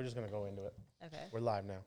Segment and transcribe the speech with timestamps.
[0.00, 0.72] We're just gonna go into it.
[1.04, 1.24] Okay.
[1.30, 1.84] We're live now.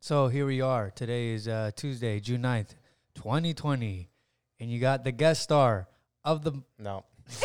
[0.00, 0.90] So here we are.
[0.90, 2.70] Today is uh, Tuesday, June 9th,
[3.14, 4.08] 2020.
[4.58, 5.86] And you got the guest star
[6.24, 6.52] of the.
[6.78, 7.04] No,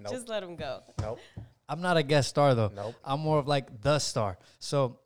[0.00, 0.10] Nope.
[0.10, 0.80] Just let him go.
[1.00, 1.20] nope,
[1.68, 2.72] I'm not a guest star, though.
[2.74, 2.96] nope.
[3.04, 4.36] I'm more of like the star.
[4.58, 4.98] So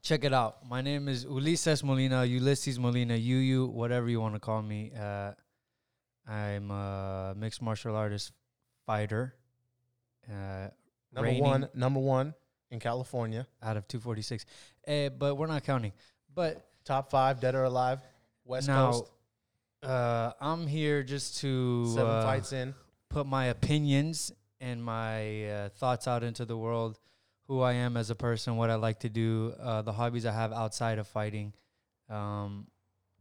[0.00, 0.58] check it out.
[0.68, 4.92] My name is Ulises Molina, Ulysses Molina, UU, whatever you want to call me.
[4.96, 5.32] Uh,
[6.24, 8.30] I'm a mixed martial artist
[8.86, 9.34] fighter
[10.30, 10.68] uh,
[11.12, 12.34] Number Reigning- one, number one
[12.76, 13.46] in California.
[13.62, 14.44] out of 246.
[14.86, 15.92] Uh, but we're not counting.
[16.34, 17.98] But Top five, dead or alive.
[18.44, 19.10] West now, Coast.
[19.82, 22.74] uh, I'm here just to Seven uh, fights in.
[23.08, 24.30] put my opinions
[24.60, 27.00] and my uh, thoughts out into the world,
[27.48, 30.32] who I am as a person, what I like to do, uh, the hobbies I
[30.32, 31.52] have outside of fighting.
[32.08, 32.68] Um,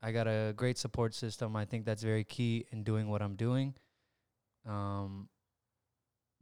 [0.04, 1.56] I got a great support system.
[1.56, 3.74] I think that's very key in doing what I'm doing.
[4.68, 5.28] Um,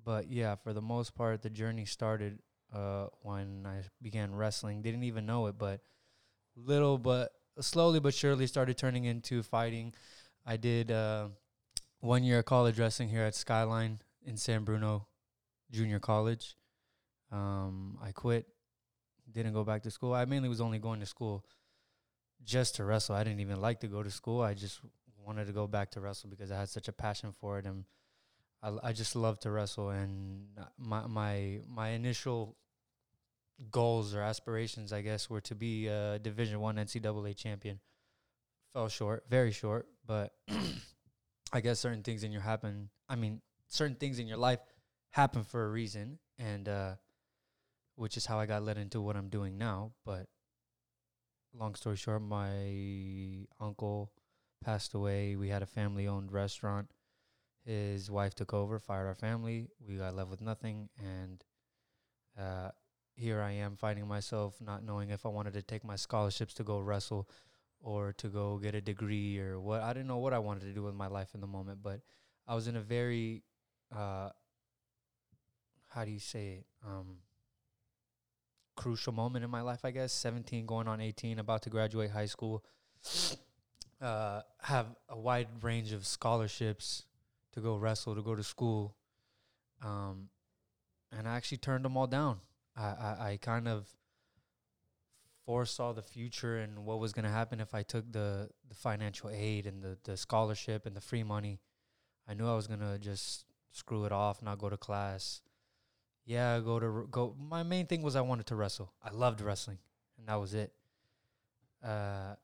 [0.03, 2.39] but yeah, for the most part, the journey started
[2.73, 4.81] uh, when I began wrestling.
[4.81, 5.81] Didn't even know it, but
[6.55, 9.94] little but slowly but surely started turning into fighting.
[10.45, 10.92] I did.
[10.92, 11.30] Uh,
[12.03, 15.08] one year of college wrestling here at Skyline in San Bruno
[15.72, 16.58] Junior College.
[17.31, 18.45] Um, I quit,
[19.31, 20.14] didn't go back to school.
[20.14, 21.45] I mainly was only going to school
[22.44, 23.16] just to wrestle.
[23.16, 24.42] I didn't even like to go to school.
[24.42, 24.81] I just
[25.25, 27.86] wanted to go back to wrestle because I had such a passion for it, and
[28.62, 29.90] I, I just love to wrestle.
[29.90, 30.47] And
[30.78, 32.58] my my my initial
[33.72, 37.80] goals or aspirations, I guess, were to be a Division One NCAA champion.
[38.73, 40.34] Fell short, very short, but
[41.54, 42.90] I guess certain things in your happen.
[43.08, 44.59] I mean, certain things in your life
[45.12, 46.96] happen for a reason, and uh,
[47.96, 49.92] which is how I got led into what I'm doing now.
[50.06, 50.28] But
[51.54, 54.12] long story short, my uncle
[54.64, 55.36] passed away.
[55.36, 56.90] We had a family-owned restaurant.
[57.66, 59.70] His wife took over, fired our family.
[59.88, 61.44] We got left with nothing, and
[62.40, 62.70] uh,
[63.16, 66.64] here I am fighting myself, not knowing if I wanted to take my scholarships to
[66.64, 67.30] go wrestle
[67.81, 69.81] or to go get a degree or what.
[69.81, 72.01] I didn't know what I wanted to do with my life in the moment, but
[72.47, 73.44] I was in a very,
[73.96, 74.29] uh,
[75.90, 76.66] how do you say it?
[76.85, 77.18] Um,
[78.75, 80.12] crucial moment in my life, I guess.
[80.13, 82.63] 17 going on 18, about to graduate high school.
[84.01, 87.03] Uh, have a wide range of scholarships
[87.53, 88.95] to go wrestle, to go to school.
[89.81, 90.30] Um,
[91.18, 92.40] and I actually turned them all down.
[92.75, 93.88] I, I, I kind of
[95.45, 99.29] foresaw the future and what was going to happen if I took the, the financial
[99.29, 101.59] aid and the, the scholarship and the free money.
[102.28, 105.41] I knew I was going to just screw it off, not go to class.
[106.25, 107.35] Yeah, go to go.
[107.38, 108.94] My main thing was I wanted to wrestle.
[109.03, 109.79] I loved wrestling,
[110.17, 110.72] and that was it.
[111.83, 112.35] Uh,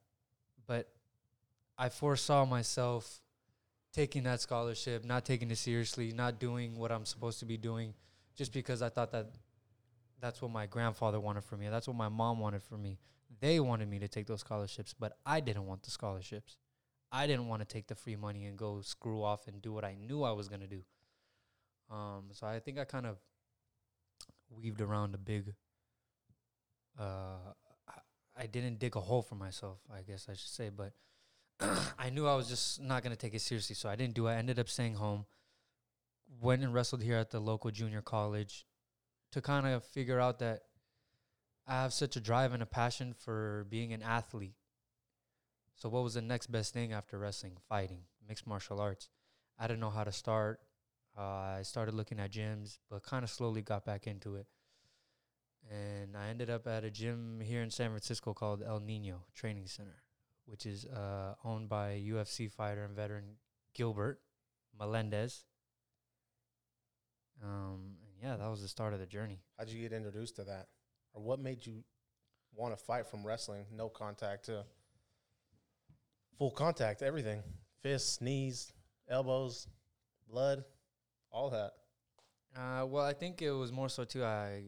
[0.67, 0.89] but
[1.77, 3.21] I foresaw myself
[3.93, 7.93] taking that scholarship, not taking it seriously, not doing what I'm supposed to be doing,
[8.35, 9.29] just because I thought that
[10.21, 11.69] that's what my grandfather wanted for me.
[11.69, 12.99] That's what my mom wanted for me.
[13.39, 16.57] They wanted me to take those scholarships, but I didn't want the scholarships.
[17.11, 19.83] I didn't want to take the free money and go screw off and do what
[19.83, 20.83] I knew I was going to do.
[21.89, 23.17] Um, so I think I kind of
[24.49, 25.53] weaved around a big.
[26.99, 27.53] Uh,
[27.87, 30.93] I, I didn't dig a hole for myself, I guess I should say, but
[31.99, 34.27] I knew I was just not going to take it seriously, so I didn't do
[34.27, 34.31] it.
[34.31, 35.25] I ended up staying home.
[36.41, 38.65] Went and wrestled here at the local junior college
[39.31, 40.61] to kind of figure out that
[41.67, 44.55] I have such a drive and a passion for being an athlete.
[45.75, 47.57] So what was the next best thing after wrestling?
[47.69, 49.07] Fighting, mixed martial arts.
[49.57, 50.59] I didn't know how to start.
[51.17, 51.21] Uh,
[51.57, 54.47] I started looking at gyms, but kind of slowly got back into it.
[55.69, 59.67] And I ended up at a gym here in San Francisco called El Nino Training
[59.67, 60.01] Center,
[60.45, 63.35] which is uh, owned by UFC fighter and veteran
[63.73, 64.21] Gilbert
[64.77, 65.45] Melendez.
[67.43, 69.39] Um, yeah, that was the start of the journey.
[69.57, 70.67] How'd you get introduced to that,
[71.13, 71.83] or what made you
[72.55, 74.65] want to fight from wrestling, no contact to
[76.37, 77.43] full contact, everything,
[77.81, 78.73] fists, knees,
[79.09, 79.67] elbows,
[80.29, 80.63] blood,
[81.31, 81.71] all that.
[82.55, 84.23] Uh, well, I think it was more so too.
[84.23, 84.63] I,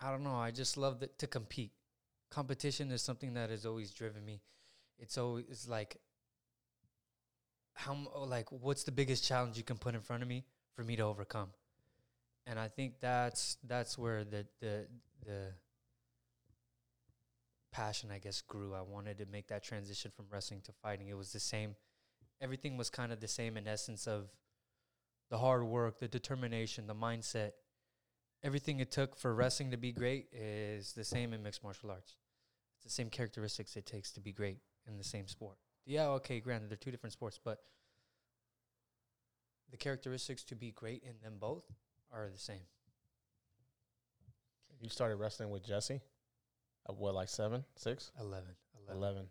[0.00, 0.36] I don't know.
[0.36, 1.72] I just love to compete.
[2.30, 4.40] Competition is something that has always driven me.
[4.98, 5.96] It's always it's like
[7.74, 10.44] how oh, like what's the biggest challenge you can put in front of me
[10.74, 11.50] for me to overcome,
[12.46, 14.86] and I think that's that's where the the
[15.24, 15.52] the
[17.72, 18.74] passion I guess grew.
[18.74, 21.08] I wanted to make that transition from wrestling to fighting.
[21.08, 21.76] It was the same.
[22.40, 24.30] Everything was kind of the same in essence of
[25.30, 27.52] the hard work, the determination, the mindset,
[28.42, 32.16] everything it took for wrestling to be great is the same in mixed martial arts.
[32.76, 34.58] It's the same characteristics it takes to be great
[34.88, 35.56] in the same sport.
[35.86, 37.58] Yeah, okay, granted, they're two different sports, but
[39.70, 41.64] the characteristics to be great in them both
[42.12, 42.60] are the same.
[44.80, 46.00] You started wrestling with Jesse.
[46.88, 48.48] At what, like seven, six, 11.
[48.88, 48.96] 11.
[49.02, 49.26] eleven?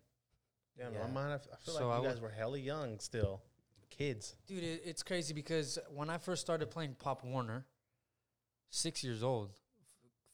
[0.78, 1.00] Yeah, in Yeah.
[1.02, 3.42] my mind, I f- I feel So like you wa- guys were hella young still,
[3.90, 4.36] kids.
[4.46, 7.66] Dude, it, it's crazy because when I first started playing Pop Warner,
[8.70, 9.56] six years old, f-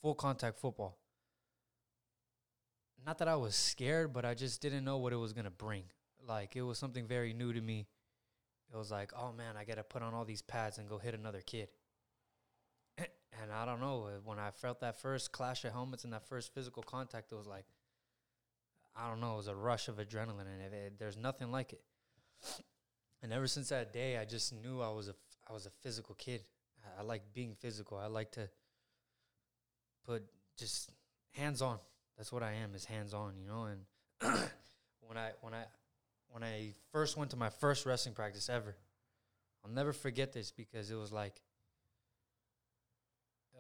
[0.02, 0.98] full contact football.
[3.06, 5.84] Not that I was scared, but I just didn't know what it was gonna bring.
[6.28, 7.88] Like it was something very new to me.
[8.74, 11.14] It was like, oh man, I gotta put on all these pads and go hit
[11.16, 11.70] another kid.
[13.42, 16.28] and I don't know uh, when I felt that first clash of helmets and that
[16.28, 17.66] first physical contact, it was like,
[18.96, 21.74] I don't know, it was a rush of adrenaline, and it, it, there's nothing like
[21.74, 21.82] it.
[23.24, 25.16] And ever since that day, I just knew I was a
[25.50, 26.42] I was a physical kid.
[26.86, 27.98] I, I like being physical.
[27.98, 28.48] I like to
[30.06, 30.24] put
[30.60, 30.92] just
[31.32, 31.80] hands on.
[32.18, 33.64] That's what I am is hands on, you know.
[33.64, 33.82] And
[35.02, 35.64] when I when I
[36.30, 38.76] when I first went to my first wrestling practice ever,
[39.64, 41.42] I'll never forget this because it was like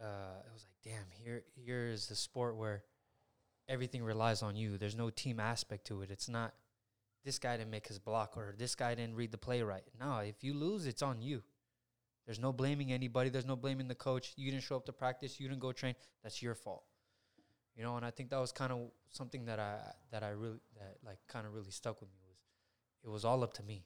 [0.01, 2.83] uh, it was like damn here here is the sport where
[3.67, 4.77] everything relies on you.
[4.77, 6.11] There's no team aspect to it.
[6.11, 6.53] It's not
[7.23, 9.83] this guy didn't make his block or this guy didn't read the play right.
[9.99, 11.41] No, if you lose, it's on you.
[12.25, 13.29] There's no blaming anybody.
[13.29, 14.33] There's no blaming the coach.
[14.35, 15.39] You didn't show up to practice.
[15.39, 15.95] You didn't go train.
[16.23, 16.83] That's your fault.
[17.75, 19.77] You know, and I think that was kind of something that I
[20.11, 22.37] that I really that like kind of really stuck with me was
[23.03, 23.85] it was all up to me.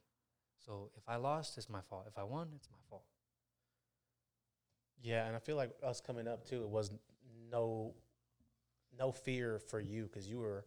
[0.66, 2.06] So if I lost, it's my fault.
[2.08, 3.04] If I won, it's my fault.
[5.02, 6.92] Yeah, and I feel like us coming up too, it was
[7.52, 7.94] no,
[8.98, 10.66] no fear for you because you were,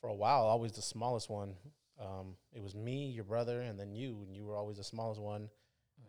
[0.00, 1.54] for a while, always the smallest one.
[2.00, 5.20] Um, it was me, your brother, and then you, and you were always the smallest
[5.20, 5.48] one.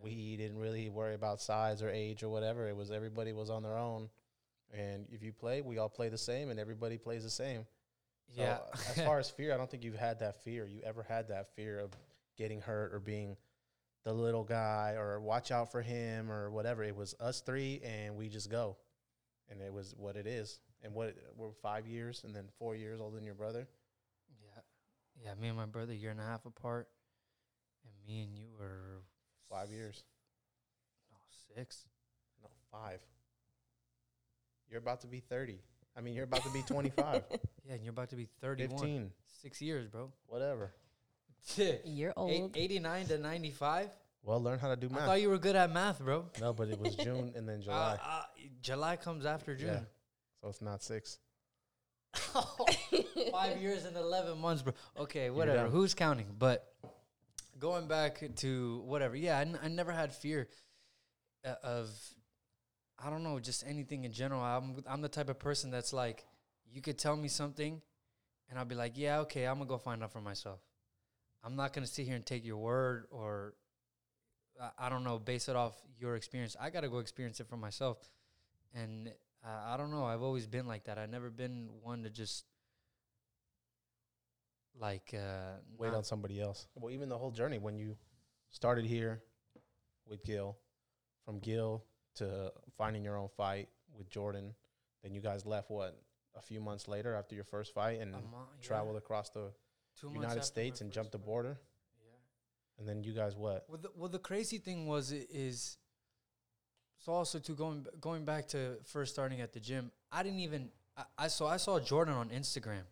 [0.02, 2.68] We didn't really worry about size or age or whatever.
[2.68, 4.10] It was everybody was on their own,
[4.74, 7.66] and if you play, we all play the same, and everybody plays the same.
[8.36, 8.58] So, yeah.
[8.74, 10.68] as far as fear, I don't think you've had that fear.
[10.68, 11.92] You ever had that fear of
[12.38, 13.38] getting hurt or being
[14.06, 16.84] the little guy or watch out for him or whatever.
[16.84, 18.78] It was us three and we just go.
[19.50, 20.60] And it was what it is.
[20.84, 23.68] And what we're five years and then four years older than your brother.
[24.42, 24.62] yeah,
[25.24, 25.34] yeah.
[25.42, 26.88] Me and my brother a year and a half apart,
[27.84, 29.02] and me and you were
[29.50, 30.04] Five years.
[31.12, 31.18] no
[31.56, 31.86] six.
[32.44, 33.00] No, five.
[34.70, 35.60] You're about to be 30.
[35.98, 37.24] I mean, you're about to be 25,
[37.68, 38.78] Yeah, and you're about to be 31.
[38.78, 39.12] 15,
[39.42, 40.12] Six years, bro.
[40.28, 40.72] whatever.
[41.86, 42.52] You're Eight, old.
[42.58, 43.90] 89 to 95.
[44.24, 45.02] Well, learn how to do math.
[45.02, 46.26] I thought you were good at math, bro.
[46.42, 47.98] no, but it was June and then July.
[48.04, 48.24] Uh, uh,
[48.62, 49.58] July comes after Yeah.
[49.58, 49.88] June.
[50.42, 51.20] So it's not six.
[53.32, 54.74] Five years and 11 months, bro.
[54.98, 55.68] Okay, whatever.
[55.70, 56.28] Who's counting?
[56.38, 56.66] But
[57.60, 59.16] going back to whatever.
[59.16, 60.48] Yeah, I, n- I never had fear
[61.46, 61.90] uh, of,
[62.98, 64.42] I don't know, just anything in general.
[64.42, 66.26] I'm, I'm the type of person that's like,
[66.72, 67.82] you could tell me something
[68.50, 70.60] and I'll be like, yeah, okay, I'm going to go find out for myself.
[71.46, 73.54] I'm not going to sit here and take your word or,
[74.80, 76.56] I- don't know, base it off your experience.
[76.60, 77.98] I got to go experience it for myself.
[78.74, 79.10] And
[79.46, 80.04] uh, I don't know.
[80.06, 80.98] I've always been like that.
[80.98, 82.46] I've never been one to just
[84.80, 86.68] like uh, Wait on somebody else.
[86.76, 87.96] Well, even the whole journey when you
[88.50, 89.22] started here
[90.08, 90.58] with Gil,
[91.26, 91.84] from Gil
[92.16, 94.54] to finding your own fight with Jordan,
[95.04, 95.98] then you guys left what
[96.36, 98.20] a few months later after your first fight and mo-
[98.60, 99.52] yeah, traveled across the
[100.00, 101.58] two United States and jumped the border,
[102.02, 102.80] Yeah.
[102.80, 103.66] and then you guys what?
[103.70, 105.78] Well, the, well, the crazy thing was is
[107.00, 109.92] so also to going going back to first starting at the gym.
[110.12, 112.84] I didn't even I, I saw I saw Jordan on Instagram,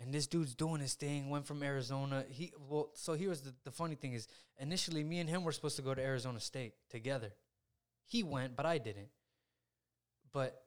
[0.00, 1.30] and this dude's doing his thing.
[1.30, 2.24] Went from Arizona.
[2.28, 4.26] He well, so here's the the funny thing is
[4.58, 7.32] initially me and him were supposed to go to Arizona State together.
[8.04, 9.08] He went, but I didn't.
[10.32, 10.62] But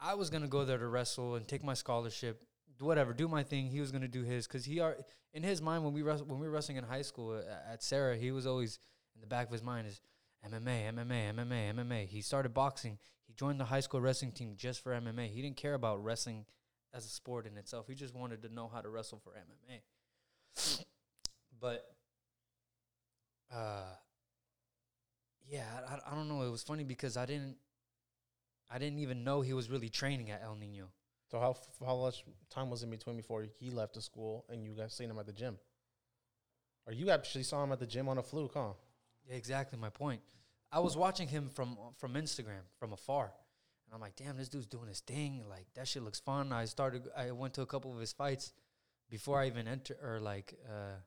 [0.00, 2.42] I was gonna go there to wrestle and take my scholarship,
[2.86, 3.66] whatever, do my thing.
[3.66, 4.96] He was gonna do his because he are
[5.32, 7.82] in his mind when we wres- when we were wrestling in high school uh, at
[7.82, 8.78] Serra, he was always
[9.14, 10.00] in the back of his mind is
[10.44, 12.06] MMA, MMA, MMA, MMA.
[12.06, 12.98] He started boxing.
[13.26, 15.28] He joined the high school wrestling team just for MMA.
[15.28, 16.46] He didn't care about wrestling
[16.94, 17.86] as a sport in itself.
[17.88, 19.82] He just wanted to know how to wrestle for MMA.
[21.60, 21.84] But
[23.52, 23.94] uh
[25.46, 26.42] yeah, I- I don't know.
[26.42, 27.56] It was funny because I didn't
[28.70, 30.92] I didn't even know he was really training at El Nino.
[31.30, 34.72] So how how much time was in between before he left the school and you
[34.72, 35.58] guys seen him at the gym?
[36.86, 38.72] Or you actually saw him at the gym on a fluke, huh?
[39.28, 40.20] Yeah, exactly my point.
[40.72, 43.32] I was watching him from from Instagram from afar,
[43.86, 45.44] and I'm like, damn, this dude's doing his thing.
[45.48, 46.52] Like that shit looks fun.
[46.52, 47.08] I started.
[47.16, 48.52] I went to a couple of his fights
[49.08, 50.98] before I even enter or like uh,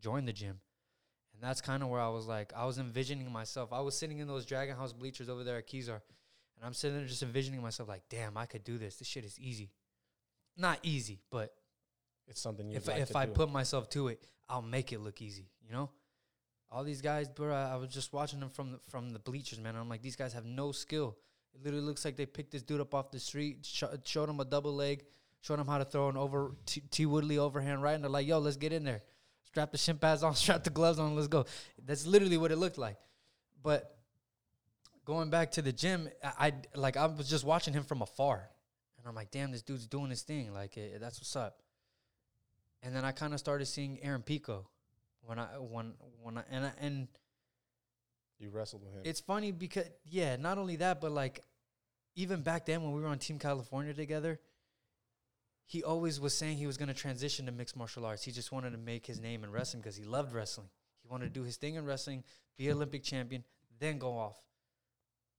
[0.00, 0.60] joined the gym,
[1.34, 3.72] and that's kind of where I was like, I was envisioning myself.
[3.72, 6.00] I was sitting in those Dragon House bleachers over there at Kezar,
[6.62, 8.94] and I'm sitting there just envisioning myself like, damn, I could do this.
[8.94, 9.72] This shit is easy.
[10.56, 11.52] Not easy, but
[12.28, 13.32] It's something you if like if I do.
[13.32, 15.48] put myself to it, I'll make it look easy.
[15.66, 15.90] You know,
[16.70, 17.52] all these guys, bro.
[17.52, 19.74] I, I was just watching them from the, from the bleachers, man.
[19.74, 21.16] I'm like, these guys have no skill.
[21.52, 24.38] It literally looks like they picked this dude up off the street, sh- showed him
[24.38, 25.04] a double leg,
[25.40, 28.26] showed him how to throw an over T, T Woodley overhand right, and they're like,
[28.26, 29.02] "Yo, let's get in there.
[29.46, 31.44] Strap the shin pads on, strap the gloves on, let's go."
[31.84, 32.96] That's literally what it looked like.
[33.62, 33.96] But
[35.04, 38.48] going back to the gym, I, I like I was just watching him from afar,
[38.98, 40.52] and I'm like, "Damn, this dude's doing his thing.
[40.52, 41.60] Like, eh, that's what's up."
[42.82, 44.68] And then I kind of started seeing Aaron Pico
[45.22, 47.08] when I when when I and I, and
[48.38, 49.02] You wrestled with him.
[49.04, 51.40] it's funny because yeah, not only that, but like
[52.14, 54.40] even back then when we were on Team California together,
[55.64, 58.24] he always was saying he was going to transition to mixed martial arts.
[58.24, 60.68] He just wanted to make his name in wrestling because he loved wrestling.
[61.02, 62.24] He wanted to do his thing in wrestling,
[62.56, 63.44] be Olympic champion,
[63.78, 64.36] then go off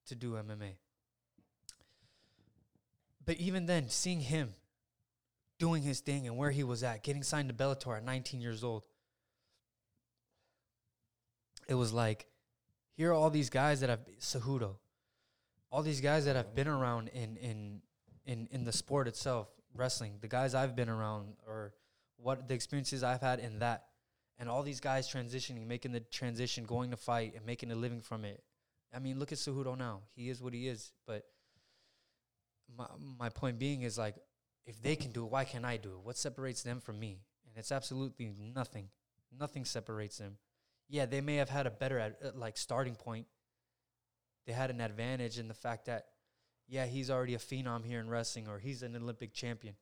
[0.08, 0.76] to do MMA.
[3.26, 4.54] But even then, seeing him
[5.60, 8.64] doing his thing and where he was at, getting signed to Bellator at 19 years
[8.64, 8.84] old,
[11.68, 12.28] it was like,
[12.96, 14.76] here are all these guys that have Cejudo,
[15.72, 17.82] all these guys that have been around in in
[18.26, 20.18] in in the sport itself, wrestling.
[20.22, 21.74] The guys I've been around, or
[22.18, 23.86] what the experiences I've had in that,
[24.38, 28.02] and all these guys transitioning, making the transition, going to fight, and making a living
[28.02, 28.44] from it.
[28.94, 30.02] I mean, look at Cejudo now.
[30.16, 30.92] He is what he is.
[31.08, 31.24] But
[32.78, 34.16] my my point being is like,
[34.66, 36.00] if they can do it, why can't I do it?
[36.04, 37.22] What separates them from me?
[37.48, 38.90] And it's absolutely nothing.
[39.38, 40.38] Nothing separates them.
[40.90, 43.26] Yeah, they may have had a better ad, uh, like starting point.
[44.46, 46.08] They had an advantage in the fact that,
[46.68, 49.76] yeah, he's already a phenom here in wrestling, or he's an Olympic champion.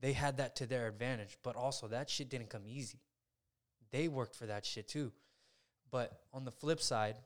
[0.00, 3.00] They had that to their advantage, but also that shit didn't come easy.
[3.90, 5.12] They worked for that shit too.
[5.90, 7.16] But on the flip side,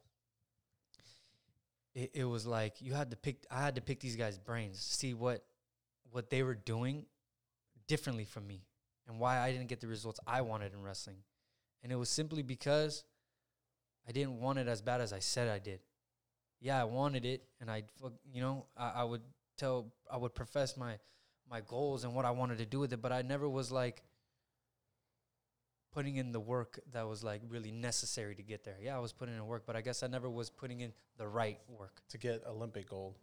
[1.98, 3.44] it, it was like you had to pick.
[3.50, 5.44] I had to pick these guys' brains, see what
[6.10, 7.06] what they were doing
[7.88, 8.62] differently from me,
[9.08, 11.18] and why I didn't get the results I wanted in wrestling.
[11.82, 13.04] And it was simply because
[14.08, 15.80] I didn't want it as bad as I said I did.
[16.60, 17.84] Yeah, I wanted it, and I,
[18.32, 19.22] you know, I, I would
[19.56, 20.98] tell, I would profess my
[21.50, 24.02] my goals and what I wanted to do with it, but I never was like
[25.98, 28.76] putting in the work that was like really necessary to get there.
[28.80, 31.26] Yeah, I was putting in work, but I guess I never was putting in the
[31.26, 32.00] right work.
[32.10, 33.16] to get Olympic gold.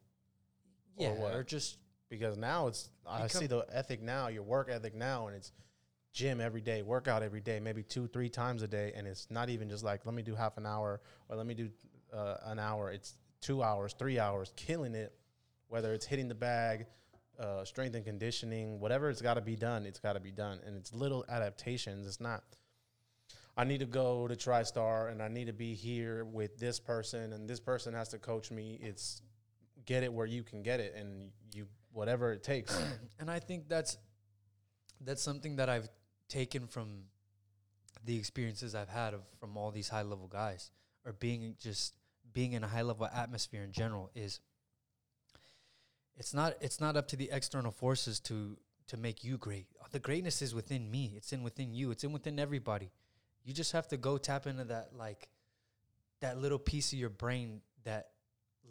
[0.97, 1.77] Yeah, Or or, just
[2.09, 5.53] Because now it's I see the ethic now, your work ethic now, and it's
[6.11, 9.49] gym every day, workout every day, maybe two, three times a day, and it's not
[9.49, 11.69] even just like let me do half an hour or let me do
[12.13, 12.91] uh, an hour.
[12.91, 15.13] It's two hours, three hours, killing it.
[15.69, 16.87] Whether it's hitting the bag,
[17.39, 20.59] uh, strength and conditioning, whatever it's got to be done, it's got to be done,
[20.65, 22.05] and it's little adaptations.
[22.05, 22.43] It's not.
[23.57, 27.33] I need to go to TriStar and I need to be here with this person
[27.33, 28.77] and this person has to coach me.
[28.81, 29.21] It's
[29.85, 32.77] get it where you can get it and you whatever it takes.
[33.19, 33.97] and I think that's
[35.01, 35.87] that's something that I've
[36.27, 37.03] taken from
[38.03, 40.71] the experiences I've had of from all these high level guys
[41.05, 41.93] or being just
[42.33, 44.41] being in a high level atmosphere in general is
[46.17, 48.57] it's not it's not up to the external forces to
[48.87, 49.67] to make you great.
[49.91, 51.13] The greatness is within me.
[51.15, 51.91] It's in within you.
[51.91, 52.91] It's in within everybody.
[53.45, 55.29] You just have to go tap into that like
[56.21, 58.09] that little piece of your brain that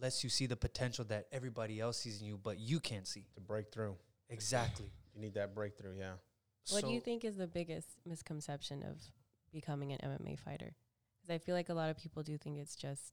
[0.01, 3.25] lets you see the potential that everybody else sees in you but you can't see.
[3.35, 3.97] to break through.
[4.29, 4.91] Exactly.
[5.15, 6.15] You need that breakthrough, yeah.
[6.71, 8.97] What do you think is the biggest misconception of
[9.53, 10.75] becoming an MMA fighter?
[11.21, 13.13] Because I feel like a lot of people do think it's just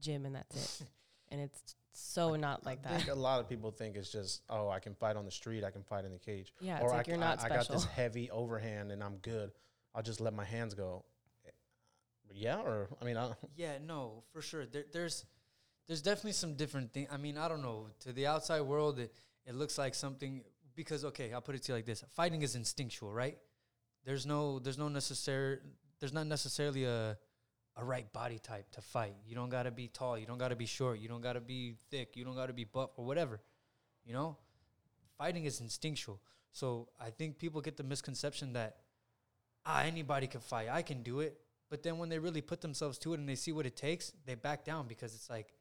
[0.00, 0.86] gym and that's it,
[1.30, 2.98] and it's so not like I that.
[2.98, 5.64] think a lot of people think it's just, oh, I can fight on the street,
[5.64, 6.52] I can fight in the cage.
[6.60, 9.16] Yeah, it's or like I, you're not I, I got this heavy overhand and I'm
[9.16, 9.50] good.
[9.94, 11.04] I'll just let my hands go.
[12.32, 14.66] Yeah, or I mean, I, Yeah, no, for sure.
[14.66, 15.24] There, there's
[15.86, 17.08] there's definitely some different things.
[17.10, 17.88] I mean, I don't know.
[18.00, 19.12] To the outside world, it,
[19.46, 20.42] it looks like something
[20.76, 23.38] because okay, I'll put it to you like this: fighting is instinctual, right?
[24.04, 25.58] There's no there's no necessary
[26.00, 27.18] there's not necessarily a
[27.76, 29.14] a right body type to fight.
[29.26, 30.18] You don't gotta be tall.
[30.18, 30.98] You don't gotta be short.
[30.98, 32.16] You don't gotta be thick.
[32.16, 33.40] You don't gotta be buff or whatever.
[34.04, 34.36] You know,
[35.16, 36.20] fighting is instinctual.
[36.52, 38.76] So I think people get the misconception that
[39.68, 40.68] ah anybody can fight.
[40.70, 41.38] I can do it.
[41.70, 44.12] But then when they really put themselves to it and they see what it takes,
[44.24, 45.52] they back down because it's like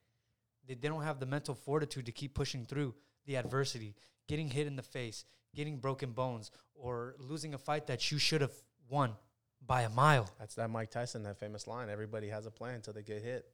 [0.65, 2.95] they, they don't have the mental fortitude to keep pushing through
[3.25, 3.93] the adversity,
[4.27, 8.39] getting hit in the face, getting broken bones, or losing a fight that you should
[8.39, 8.53] have
[8.89, 9.11] won
[9.65, 10.29] by a mile.
[10.39, 11.89] that's that Mike Tyson, that famous line.
[11.89, 13.45] Everybody has a plan until they get hit.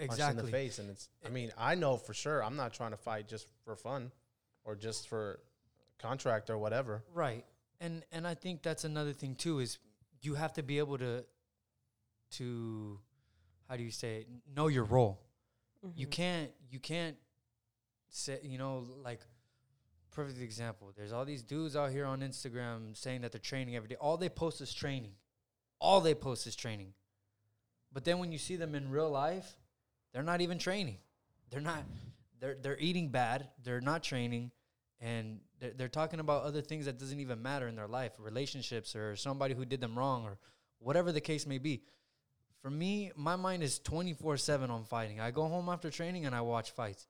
[0.00, 0.40] Exactly.
[0.40, 0.78] in the face.
[0.78, 3.76] And it's, I mean, I know for sure I'm not trying to fight just for
[3.76, 4.10] fun
[4.64, 5.40] or just for
[5.98, 7.04] contract or whatever.
[7.12, 7.44] Right.
[7.80, 9.78] And and I think that's another thing too is
[10.22, 11.24] you have to be able to
[12.32, 13.00] to
[13.68, 14.28] how do you say it?
[14.54, 15.20] know your role.
[15.96, 16.10] You Mhm.
[16.10, 17.16] can't you can't
[18.08, 19.20] say you know like
[20.10, 20.92] perfect example.
[20.96, 23.96] There's all these dudes out here on Instagram saying that they're training every day.
[23.96, 25.16] All they post is training.
[25.80, 26.94] All they post is training.
[27.92, 29.58] But then when you see them in real life,
[30.12, 30.98] they're not even training.
[31.50, 31.84] They're not
[32.38, 34.52] they're they're eating bad, they're not training,
[35.00, 38.94] and they're, they're talking about other things that doesn't even matter in their life, relationships
[38.94, 40.38] or somebody who did them wrong or
[40.78, 41.82] whatever the case may be.
[42.62, 45.20] For me, my mind is 24/7 on fighting.
[45.20, 47.06] I go home after training and I watch fights.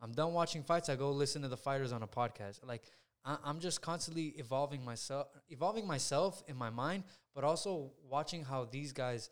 [0.00, 2.60] I'm done watching fights, I go listen to the fighters on a podcast.
[2.66, 2.82] Like
[3.24, 7.04] I, I'm just constantly evolving myself, evolving myself in my mind,
[7.34, 9.30] but also watching how these guys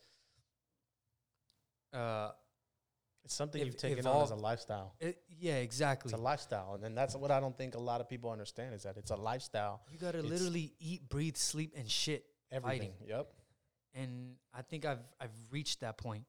[1.92, 2.30] uh,
[3.24, 4.94] It's something Ev- you've taken on as a lifestyle.
[5.00, 6.10] it, yeah, exactly.
[6.12, 8.74] It's a lifestyle, and then that's what I don't think a lot of people understand
[8.74, 9.82] is that it's a lifestyle.
[9.90, 12.92] You gotta It's- literally eat, breathe, sleep, and shit Everything.
[12.92, 13.08] fighting.
[13.08, 13.32] Yep.
[13.94, 16.24] And I think I've I've reached that point.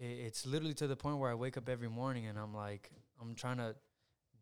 [0.00, 2.90] I- It's literally to the point where I wake up every morning and I'm like,
[3.20, 3.76] I'm trying to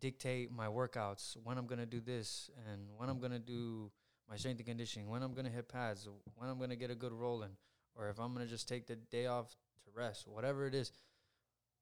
[0.01, 3.91] dictate my workouts, when I'm gonna do this, and when I'm gonna do
[4.29, 7.13] my strength and conditioning, when I'm gonna hit pads, when I'm gonna get a good
[7.13, 7.51] roll in,
[7.95, 10.93] or if I'm gonna just take the day off to rest, whatever it is.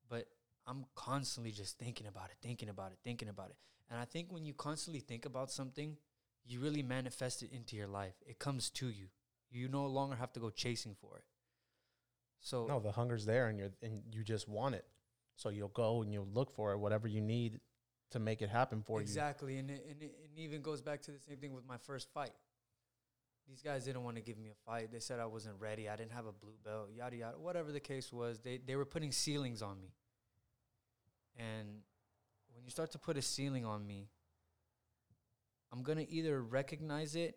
[0.08, 0.26] But
[0.66, 3.56] I'm constantly just thinking about it, thinking about it, thinking about it.
[3.90, 5.96] And I think when you constantly think about something,
[6.44, 8.14] you really manifest it into your life.
[8.26, 9.06] It comes to you.
[9.50, 11.24] You no longer have to go chasing for it.
[12.40, 14.84] So No, the hunger's there, and you're and you just want it.
[15.36, 17.60] So you'll go and you'll look for it, whatever you need
[18.10, 19.02] to make it happen for you.
[19.02, 21.76] exactly, and it, and it, it even goes back to the same thing with my
[21.76, 22.32] first fight.
[23.48, 24.90] These guys didn't want to give me a fight.
[24.92, 25.88] They said I wasn't ready.
[25.88, 26.88] I didn't have a blue belt.
[26.96, 27.38] Yada yada.
[27.38, 29.92] Whatever the case was, they they were putting ceilings on me.
[31.38, 31.68] And
[32.54, 34.08] when you start to put a ceiling on me,
[35.72, 37.36] I'm gonna either recognize it.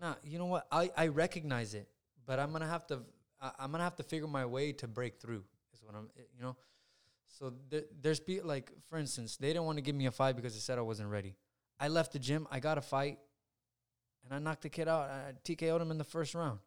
[0.00, 0.66] Nah, you know what?
[0.72, 1.88] I I recognize it,
[2.26, 3.02] but I'm gonna have to.
[3.40, 5.44] I, I'm gonna have to figure my way to break through.
[5.74, 6.08] Is what I'm.
[6.36, 6.56] You know.
[7.28, 10.36] So th- there's be like, for instance, they didn't want to give me a fight
[10.36, 11.36] because they said I wasn't ready.
[11.78, 12.46] I left the gym.
[12.50, 13.18] I got a fight,
[14.26, 15.08] and I knocked the kid out.
[15.08, 16.58] I TKO'd him in the first round.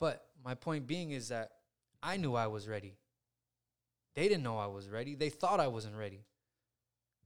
[0.00, 1.52] But my point being is that
[2.02, 2.96] I knew I was ready.
[4.14, 5.14] They didn't know I was ready.
[5.14, 6.24] They thought I wasn't ready.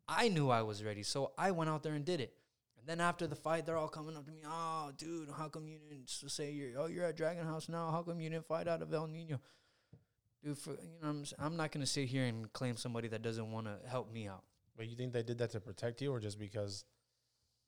[0.08, 2.34] I knew I was ready, so I went out there and did it.
[2.78, 4.42] And then after the fight, they're all coming up to me.
[4.46, 6.78] Oh, dude, how come you didn't say you're?
[6.78, 7.90] Oh, you're at Dragon House now.
[7.90, 9.40] How come you didn't fight out of El Nino?
[10.44, 13.50] Dude, for you know, I'm I'm not gonna sit here and claim somebody that doesn't
[13.50, 14.44] want to help me out.
[14.76, 16.84] But you think they did that to protect you, or just because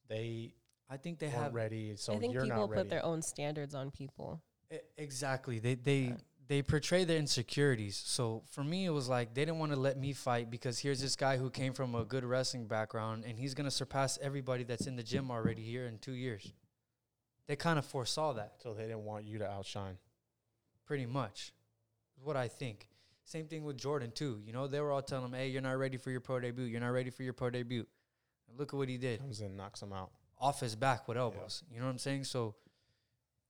[0.09, 0.55] they
[0.91, 2.83] I think they weren't have ready, so I think you're people not ready?
[2.83, 4.41] put their own standards on people.
[4.73, 5.59] E- exactly.
[5.59, 6.17] They they Yeah.
[6.47, 7.97] they portray their insecurities.
[7.97, 11.01] So for me, it was like they didn't want to let me fight because here's
[11.01, 14.87] this guy who came from a good wrestling background and he's gonna surpass everybody that's
[14.87, 16.53] in the gym already here in two years.
[17.47, 19.99] They kind of foresaw that so they didn't want you to outshine.
[20.87, 21.53] pretty much.
[22.17, 22.89] Is what I think.
[23.25, 24.41] Same thing with Jordan too.
[24.47, 26.65] You know, they were all telling him, "Hey, you're not ready for your pro debut.
[26.65, 27.87] You're not ready for your pro debut."
[28.49, 29.21] And look at what he did.
[29.21, 30.13] Comes in, knocks him out.
[30.41, 31.63] Off his back with elbows.
[31.73, 32.25] You know what I'm saying?
[32.25, 32.55] So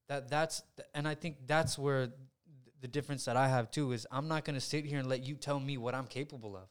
[0.09, 2.19] that that's th- and I think that's where th-
[2.81, 5.25] the difference that I have too is I'm not going to sit here and let
[5.25, 6.69] you tell me what I'm capable of.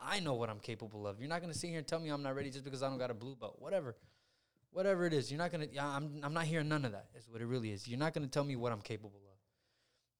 [0.00, 1.20] I know what I'm capable of.
[1.20, 2.88] You're not going to sit here and tell me I'm not ready just because I
[2.88, 3.56] don't got a blue belt.
[3.58, 3.96] Whatever.
[4.72, 7.06] Whatever it is, you're not going to yeah, I'm I'm not hearing none of that.
[7.16, 7.86] Is what it really is.
[7.86, 9.38] You're not going to tell me what I'm capable of.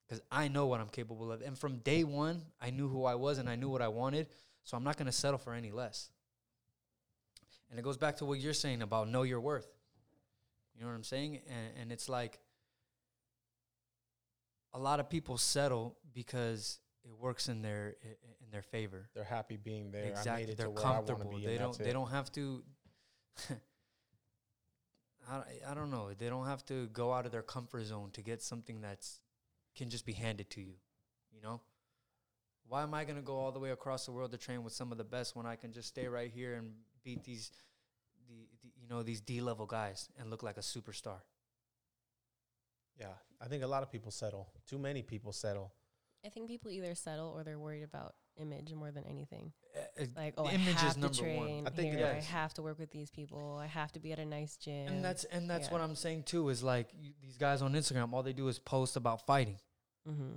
[0.09, 1.40] Cuz I know what I'm capable of.
[1.40, 4.26] And from day 1, I knew who I was and I knew what I wanted,
[4.64, 6.11] so I'm not going to settle for any less.
[7.70, 9.68] And it goes back to what you're saying about know your worth.
[10.74, 11.40] You know what I'm saying?
[11.48, 12.40] And, and it's like
[14.72, 19.09] a lot of people settle because it works in their in their favor.
[19.14, 20.02] They're happy being there.
[20.02, 21.30] I made exactly, it they're to where I comfortable.
[21.30, 21.46] be.
[21.46, 21.78] They don't.
[21.78, 21.92] They it.
[21.92, 22.62] don't have to.
[25.30, 26.11] I, I don't know.
[26.16, 29.20] They don't have to go out of their comfort zone to get something that's
[29.76, 30.74] can just be handed to you.
[31.33, 31.61] You know.
[32.68, 34.92] Why am I gonna go all the way across the world to train with some
[34.92, 36.70] of the best when I can just stay right here and
[37.04, 37.50] beat these,
[38.28, 41.20] the, the you know these D level guys and look like a superstar?
[42.98, 44.48] Yeah, I think a lot of people settle.
[44.68, 45.72] Too many people settle.
[46.24, 49.52] I think people either settle or they're worried about image more than anything.
[49.74, 51.46] Uh, Like, oh, Image I is have to number one.
[51.46, 52.06] train I think here.
[52.06, 53.56] I have to work with these people.
[53.58, 54.88] I have to be at a nice gym.
[54.88, 55.72] and that's and that's Yeah.
[55.72, 56.50] what I'm saying too.
[56.50, 59.58] Is like you, these guys on Instagram, all they do is post about fighting.
[60.06, 60.36] mm-hmm.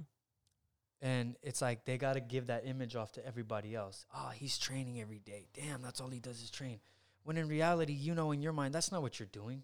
[1.04, 4.06] And it's like they got to give that image off to everybody else.
[4.16, 5.48] Oh, he's training every day.
[5.54, 6.80] Damn, that's all he does is train.
[7.24, 9.64] When in reality, you know, in your mind, that's not what you're doing.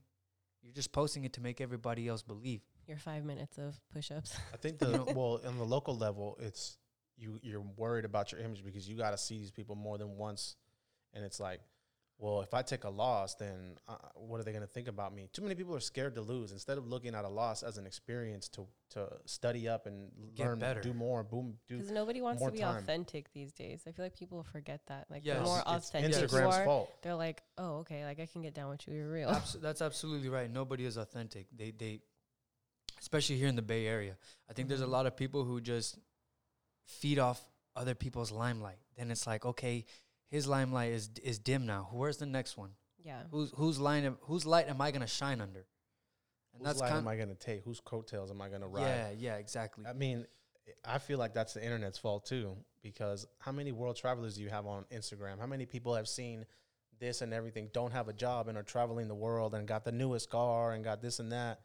[0.61, 2.59] You're just posting it to make everybody else believe.
[2.87, 4.35] your five minutes of push-ups.
[4.53, 6.77] I think the well on the local level, it's
[7.17, 10.17] you you're worried about your image because you got to see these people more than
[10.17, 10.57] once,
[11.13, 11.61] and it's like,
[12.21, 15.15] well, if I take a loss, then uh, what are they going to think about
[15.15, 15.29] me?
[15.31, 16.51] Too many people are scared to lose.
[16.51, 20.45] Instead of looking at a loss as an experience to to study up and Get
[20.47, 20.81] learn, better.
[20.81, 21.77] do more, boom, do.
[21.77, 22.75] Because nobody wants more to be time.
[22.77, 23.83] authentic these days.
[23.87, 25.05] I feel like people forget that.
[25.09, 25.37] Like Yes.
[25.37, 27.01] the more It's authentic you Instagram's are, fault.
[27.03, 28.95] they're like, oh, okay, like I can get down with you.
[28.95, 29.29] You're real.
[29.29, 30.51] Abs- that's absolutely right.
[30.51, 31.47] Nobody is authentic.
[31.55, 32.01] They they,
[32.99, 34.17] especially here in the Bay Area.
[34.49, 34.89] I think there's a Mhm.
[34.97, 35.97] lot of people who just
[36.85, 37.41] feed off
[37.75, 38.79] other people's limelight.
[38.97, 39.85] Then it's like, okay,
[40.29, 41.89] his limelight is is dim now.
[41.91, 42.71] Where's the next one?
[43.03, 43.23] Yeah.
[43.31, 45.65] Who's whose line of, whose light am I gonna shine under?
[46.53, 47.63] And Whose line kind am I going to take?
[47.63, 48.81] Whose coattails am I going to ride?
[48.81, 49.85] yeah, yeah, exactly.
[49.85, 50.25] I mean,
[50.85, 54.49] I feel like that's the internet's fault too, because how many world travelers do you
[54.49, 55.39] have on Instagram?
[55.39, 56.45] How many people have seen
[56.99, 59.91] this and everything, don't have a job and are traveling the world and got the
[59.91, 61.61] newest car and got this and that?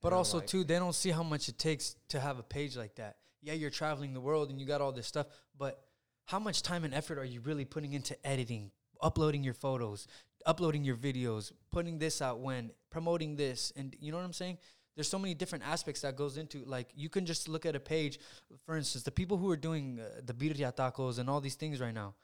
[0.00, 2.42] But And also like, too, they don't see how much it takes to have a
[2.42, 3.16] page like that.
[3.42, 5.26] Yeah, you're traveling the world and you got all this stuff,
[5.58, 5.84] but
[6.32, 8.70] how much time and effort are you really putting into editing,
[9.02, 10.06] uploading your photos,
[10.46, 14.56] uploading your videos, putting this out when promoting this, and you know what I'm saying?
[14.94, 17.80] There's so many different aspects that goes into like you can just look at a
[17.80, 18.18] page,
[18.64, 21.80] for instance, the people who are doing uh, the birria tacos and all these things
[21.80, 22.14] right now.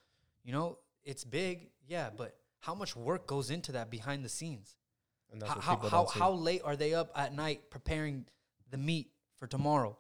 [0.43, 4.75] You know, it's big, yeah, but how much work goes into that behind the scenes?
[5.31, 8.25] and that's how how how, how late are they up at night preparing
[8.71, 9.99] the meat for tomorrow?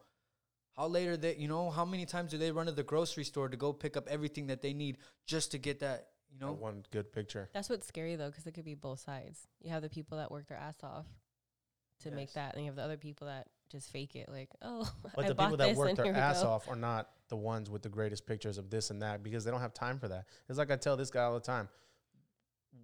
[0.79, 1.35] How late are they?
[1.35, 3.97] You know, how many times do they run to the grocery store to go pick
[3.97, 6.11] up everything that they need just to get that?
[6.31, 7.49] You That know, one good picture.
[7.53, 9.41] That's what's scary though, because it could be both sides.
[9.61, 11.07] You have the people that work their ass off
[12.05, 14.29] to make that, and you have the other people that just fake it.
[14.29, 16.51] Like, oh, But I the bought people that this work and their ass go.
[16.51, 19.51] off are not the ones with the greatest pictures of this and that because they
[19.51, 20.27] don't have time for that.
[20.49, 21.69] It's like I tell this guy all the time.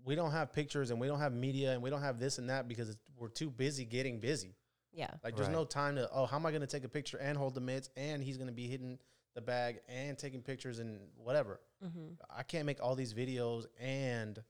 [0.05, 2.51] We don't have pictures and we don't have media and we don't have this and
[2.51, 4.57] that because it's, we're too busy getting busy.
[4.95, 5.53] Yeah, Like there's Right.
[5.55, 7.61] no time to oh how am I going to take a picture and hold the
[7.61, 8.99] mitts and he's going to be hitting
[9.35, 11.61] the bag and taking pictures and whatever.
[11.85, 12.15] mm-hmm.
[12.31, 14.43] I can't make all these videos and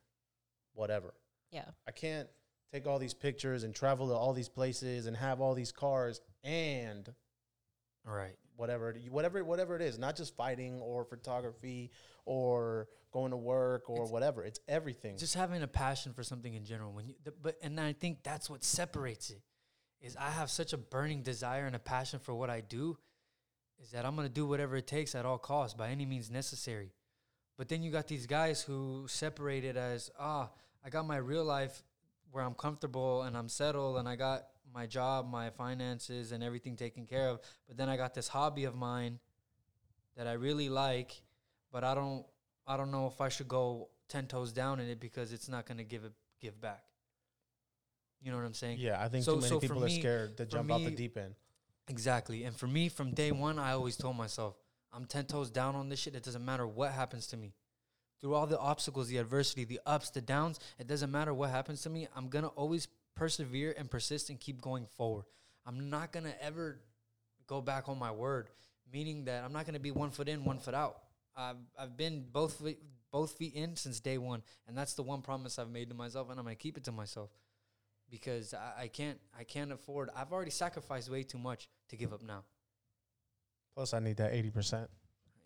[0.74, 1.14] whatever.
[1.50, 2.28] yeah, I can't
[2.72, 6.20] take all these pictures and travel to all these places and have all these cars
[6.42, 7.14] and
[8.04, 8.36] right?
[8.56, 11.90] whatever whatever whatever it is not just fighting or photography
[12.24, 16.52] or going to work or It's- whatever it's everything Just having a passion for something
[16.54, 16.92] in general.
[16.92, 19.40] When you, the, but and I think that's what separates it.
[20.00, 22.98] Is I have such a burning desire and a passion for what I do,
[23.82, 26.92] is that I'm gonna do whatever it takes at all costs by any means necessary.
[27.56, 30.50] But then you got these guys who separate it as ah,
[30.84, 31.82] I got my real life
[32.30, 36.76] where I'm comfortable and I'm settled and I got my job, my finances and everything
[36.76, 37.40] taken care of.
[37.68, 39.20] But then I got this hobby of mine
[40.16, 41.22] that I really like,
[41.70, 42.26] but I don't
[42.66, 45.66] I don't know if I should go ten toes down in it because it's not
[45.66, 46.84] gonna give it give back.
[48.24, 48.78] You know what I'm saying?
[48.80, 50.90] yeah i think So- too many so people are me- scared to jump out the
[50.90, 51.34] deep end
[51.88, 52.44] Exactly.
[52.44, 54.56] And for me, from day one, I always told myself,
[54.92, 56.14] I'm 10 toes down on this shit.
[56.14, 57.52] It doesn't matter what happens to me.
[58.20, 61.82] Through all the obstacles, the adversity, the ups, the downs, it doesn't matter what happens
[61.82, 62.08] to me.
[62.16, 65.24] I'm going to always persevere and persist and keep going forward.
[65.66, 66.80] I'm not going to ever
[67.46, 68.48] go back on my word,
[68.90, 71.00] meaning that I'm not going to be one foot in, one foot out.
[71.36, 72.78] I've, I've been both feet,
[73.10, 74.42] both feet in since day one.
[74.66, 76.84] And that's the one promise I've made to myself, and I'm going to keep it
[76.84, 77.30] to myself
[78.14, 80.08] because I, I can't I can't afford.
[80.16, 82.44] I've already sacrificed way too much to give up now.
[83.74, 84.86] plus i need that 80%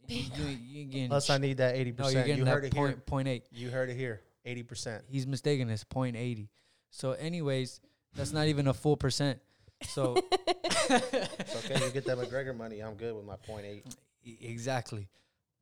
[0.07, 2.87] You, you, you plus i need that 80% no, you're you that heard it here
[2.87, 3.44] point, point eight.
[3.50, 5.68] you heard it here 80% He's mistaken.
[5.70, 6.48] It's point eighty.
[6.90, 7.81] So, anyways,
[8.14, 9.38] that's not even a full percent.
[9.83, 13.85] So it's okay you get that mcgregor money i'm good with my point eight
[14.42, 15.09] exactly.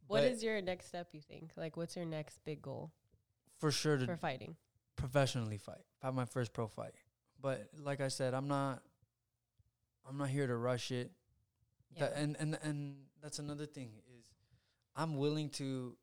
[0.09, 1.09] What But is your next step?
[1.13, 1.51] You think?
[1.57, 2.93] Like, what's your next big goal
[3.59, 4.55] for sure to for fighting?
[4.97, 5.85] Professionally fight.
[6.01, 6.93] Fight my first pro fight.
[7.41, 8.83] But like I said, I'm not.
[10.09, 11.11] I'm not here to rush it.
[11.99, 14.25] That, and and and that's another thing is,
[14.95, 15.97] I'm willing to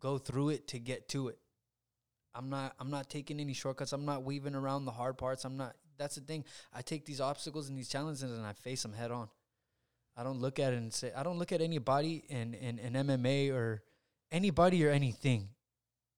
[0.00, 1.38] go through it to get to it.
[2.34, 3.92] I'm not I'm not taking any shortcuts.
[3.92, 5.44] I'm not weaving around the hard parts.
[5.44, 5.74] I'm not.
[5.96, 6.44] That's the thing.
[6.72, 9.28] I take these obstacles and these challenges and I face them head on.
[10.16, 12.92] I don't look at it and say I don't look at anybody in in, in
[12.92, 13.82] MMA or
[14.30, 15.48] anybody or anything,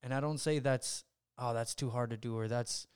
[0.03, 1.05] and I don't say that's
[1.39, 2.87] oh that's too hard to do or that's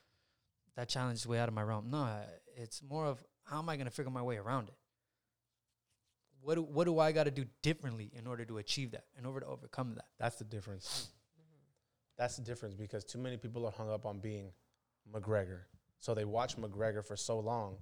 [0.75, 1.89] that challenge is way out of my realm.
[1.89, 2.07] No,
[2.55, 4.75] it's more of how am I going to figure my way around it.
[6.41, 9.25] What do, what do I got to do differently in order to achieve that, in
[9.25, 10.05] order to overcome that?
[10.19, 11.09] that's the difference
[12.17, 14.51] that's the difference because too many people are hung up on being
[15.11, 15.61] mcgregor
[15.97, 17.77] so they watch mcgregor for so long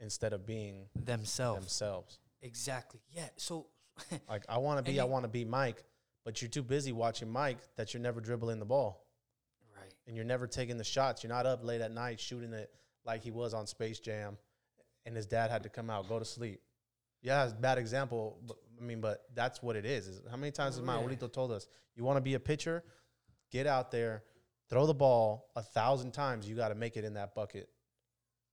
[0.00, 1.60] instead of being Themselves.
[1.60, 3.00] themselves Exactly.
[3.12, 3.28] Yeah.
[3.36, 3.66] So
[4.28, 5.82] Like I want to be, I want to be Mike,
[6.24, 9.04] but you're too busy watching Mike that you're never dribbling the ball.
[10.08, 11.22] And you're never taking the shots.
[11.22, 12.70] You're not up late at night shooting it
[13.04, 14.38] like he was on Space Jam,
[15.06, 16.60] and his dad had to come out, go to sleep.
[17.22, 18.38] Yeah, it's a bad example.
[18.46, 20.08] But, I mean, but that's what it is.
[20.08, 20.96] is how many times has my.
[20.96, 22.82] Abuelito told us, you want to be a pitcher,
[23.52, 24.24] get out there,
[24.70, 26.48] throw the ball a thousand times.
[26.48, 27.68] You got to make it in that bucket.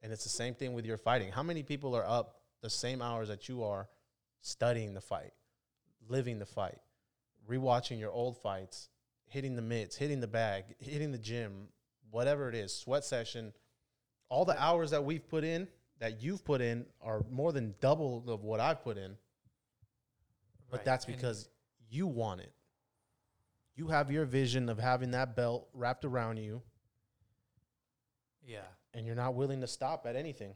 [0.01, 1.31] And it's the same thing with your fighting.
[1.31, 3.87] How many people are up the same hours that you are
[4.41, 5.31] studying the fight,
[6.07, 6.79] living the fight,
[7.49, 8.89] rewatching your old fights,
[9.27, 11.67] hitting the mitts, hitting the bag, hitting the gym,
[12.11, 13.53] whatever it is, sweat session,
[14.29, 15.67] all the hours that we've put in,
[15.99, 19.17] that you've put in, are more than double of what I've put in.
[20.69, 20.85] But Right.
[20.85, 21.49] that's And because
[21.89, 22.53] you want it.
[23.75, 26.61] You have your vision of having that belt wrapped around you,
[28.41, 28.67] Yeah.
[28.93, 30.55] and you're not willing to stop at anything.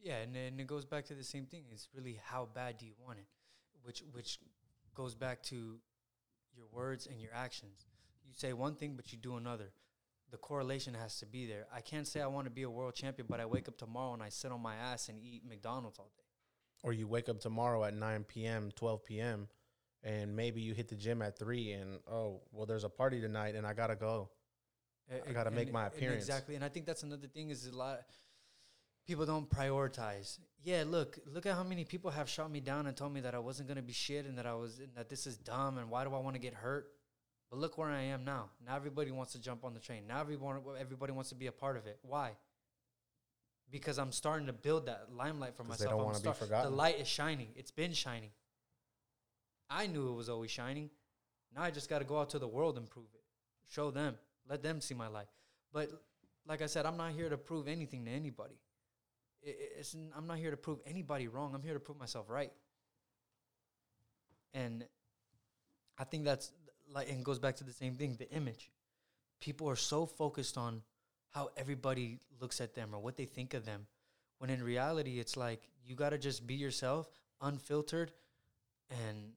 [0.00, 1.64] Yeah, and, and it goes back to the same thing.
[1.72, 3.26] It's really how bad do you want it,
[3.82, 4.38] which which
[4.94, 5.80] goes back to
[6.58, 7.86] your words and your actions.
[8.26, 9.72] You say one thing, but you do another.
[10.30, 11.66] The correlation has to be there.
[11.74, 14.12] I can't say I want to be a world champion, but I wake up tomorrow
[14.12, 16.24] and I sit on my ass and eat McDonald's all day.
[16.82, 19.48] Or you wake up tomorrow at 9 p.m., 12 p.m.,
[20.04, 23.54] and maybe you hit the gym at 3 and, oh, well, there's a party tonight
[23.54, 24.30] and I got to go.
[25.10, 26.24] I gotta make my appearance.
[26.24, 28.00] exactly, and I think that's another thing is a lot.
[29.08, 30.38] People don't prioritize.
[30.62, 33.34] Yeah, look, look at how many people have shot me down and told me that
[33.34, 35.88] I wasn't gonna be shit and that I was and that this is dumb and
[35.90, 36.92] why do I want to get hurt?
[37.50, 38.50] But look where I am now.
[38.66, 40.02] Now everybody wants to jump on the train.
[40.06, 41.98] Now everyone, everybody wants to be a part of it.
[42.02, 42.32] Why?
[43.70, 45.90] Because I'm starting to build that limelight for 'Cause they myself.
[45.92, 46.70] don't I'm wanna be forgotten.
[46.70, 47.48] The light is shining.
[47.56, 48.32] It's been shining.
[49.70, 50.90] I knew it was always shining.
[51.54, 53.24] Now I just got to go out to the world and prove it.
[53.68, 54.18] Show them.
[54.46, 55.28] Let them see my light.
[55.72, 55.90] But
[56.46, 58.58] like I said, I'm not here to prove anything to anybody.
[59.42, 61.54] It's, I'm not here to prove anybody wrong.
[61.54, 62.52] I'm here to prove myself right.
[64.54, 64.84] And
[65.98, 66.52] I think that's
[66.92, 68.70] like, and goes back to the same thing the image.
[69.40, 70.82] People are so focused on
[71.30, 73.86] how everybody looks at them or what they think of them.
[74.38, 77.08] When in reality, it's like you got to just be yourself,
[77.40, 78.12] unfiltered,
[78.90, 79.32] and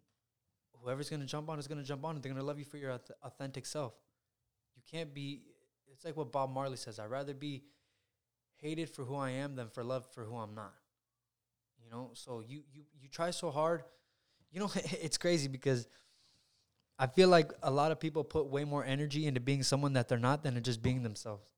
[0.81, 2.59] whoever's going to jump on is going to jump on and they're going to love
[2.59, 3.93] you for your authentic self.
[4.75, 5.41] You can't be,
[5.91, 7.63] it's like what Bob Marley says I'd rather be
[8.61, 10.73] hated for who I am than for love for who I'm not.
[11.83, 13.83] You know, so you, you, you try so hard.
[14.51, 15.87] You know, it's crazy because
[16.97, 20.07] I feel like a lot of people put way more energy into being someone that
[20.07, 21.51] they're not than just being themselves.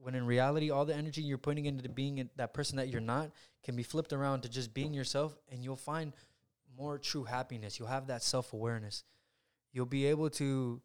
[0.00, 3.32] When in reality, all the energy you're putting into being that person that you're not
[3.64, 6.12] can be flipped around to just being yourself, and you'll find
[6.76, 7.78] more true happiness.
[7.78, 9.02] You'll have that self awareness.
[9.72, 10.80] You'll be able to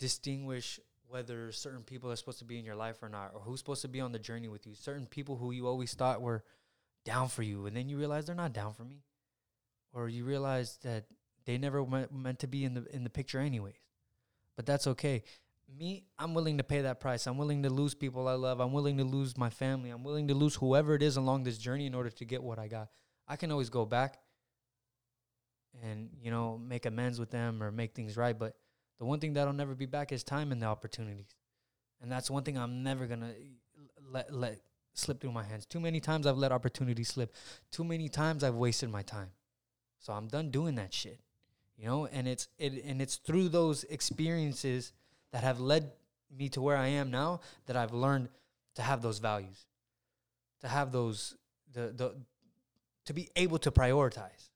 [0.00, 3.60] distinguish whether certain people are supposed to be in your life or not, or who's
[3.60, 4.74] supposed to be on the journey with you.
[4.74, 6.44] Certain people who you always thought were
[7.04, 9.02] down for you, and then you realize they're not down for me,
[9.92, 11.04] or you realize that
[11.44, 13.80] they never meant, meant to be in the in the picture anyways.
[14.56, 15.22] But that's okay.
[15.78, 17.26] Me, I'm willing to pay that price.
[17.26, 18.60] I'm willing to lose people I love.
[18.60, 19.90] I'm willing to lose my family.
[19.90, 22.58] I'm willing to lose whoever it is along this journey in order to get what
[22.58, 22.88] I got.
[23.26, 24.18] I can always go back
[25.82, 28.54] and, you know, make amends with them or make things right, but
[28.98, 31.34] the one thing that'll never be back is time and the opportunities.
[32.00, 33.34] And that's one thing I'm never going to
[34.10, 34.60] let let
[34.94, 35.66] slip through my hands.
[35.66, 37.34] Too many times I've let opportunities slip.
[37.70, 39.30] Too many times I've wasted my time.
[39.98, 41.20] So I'm done doing that shit.
[41.76, 44.92] You know, and it's it and it's through those experiences
[45.32, 45.92] that have led
[46.34, 48.28] me to where I am now that I've learned
[48.76, 49.66] to have those values.
[50.62, 51.36] To have those
[51.72, 52.14] the the
[53.04, 54.50] to be able to prioritize.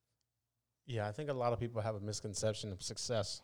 [0.86, 3.42] Yeah, I think a lot of people have a misconception of success.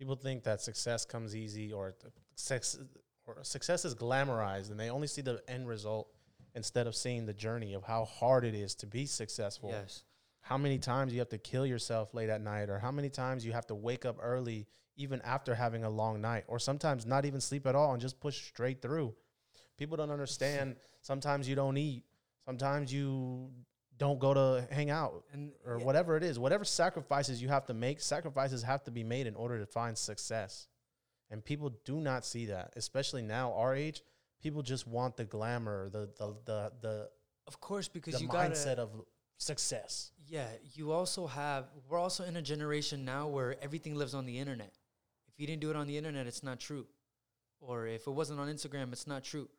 [0.00, 1.94] People think that success comes easy or
[2.34, 2.78] sex
[3.26, 6.08] or success is glamorized and they only see the end result
[6.54, 9.68] instead of seeing the journey of how hard it is to be successful.
[9.68, 10.04] Yes.
[10.40, 13.44] How many times you have to kill yourself late at night or how many times
[13.44, 17.26] you have to wake up early even after having a long night or sometimes not
[17.26, 19.14] even sleep at all and just push straight through.
[19.76, 22.04] People don't understand sometimes you don't eat.
[22.46, 23.50] Sometimes you
[24.00, 27.66] don't go to hang out And or yeah, whatever it is, whatever sacrifices you have
[27.66, 30.68] to make, sacrifices have to be made in order to find success.
[31.30, 34.02] And people do not see that, especially now, our age.
[34.42, 37.08] People just want the glamour, the the the the,
[37.46, 38.90] of course because the you mindset gotta of
[39.36, 40.12] success.
[40.26, 44.38] Yeah, you also have we're also in a generation now where everything lives on the
[44.38, 44.72] internet.
[45.28, 46.86] If you didn't do it on the internet, it's not true.
[47.60, 49.50] Or if it wasn't on Instagram, it's not true.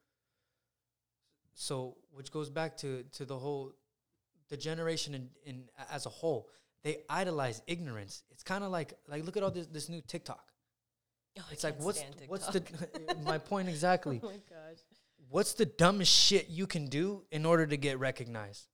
[1.53, 3.73] So, which goes back to to the whole
[4.51, 6.49] the generation in, in as a whole,
[6.83, 8.23] they idolize ignorance.
[8.29, 10.45] It's kind of like like look at all this this new TikTok.
[11.39, 12.59] Oh, I It's like can't what's stand what's the
[13.09, 14.19] eh, my point exactly.
[14.23, 14.79] oh my gosh.
[15.29, 18.67] What's the dumbest shit you can do in order to get recognized?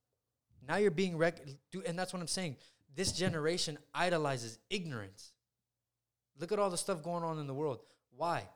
[0.68, 1.40] Now you're being rec,
[1.72, 2.58] do, and that's what I'm saying.
[2.96, 5.34] This generation idolizes ignorance.
[6.40, 7.82] Look at all the stuff going on in the world.
[8.16, 8.50] Why?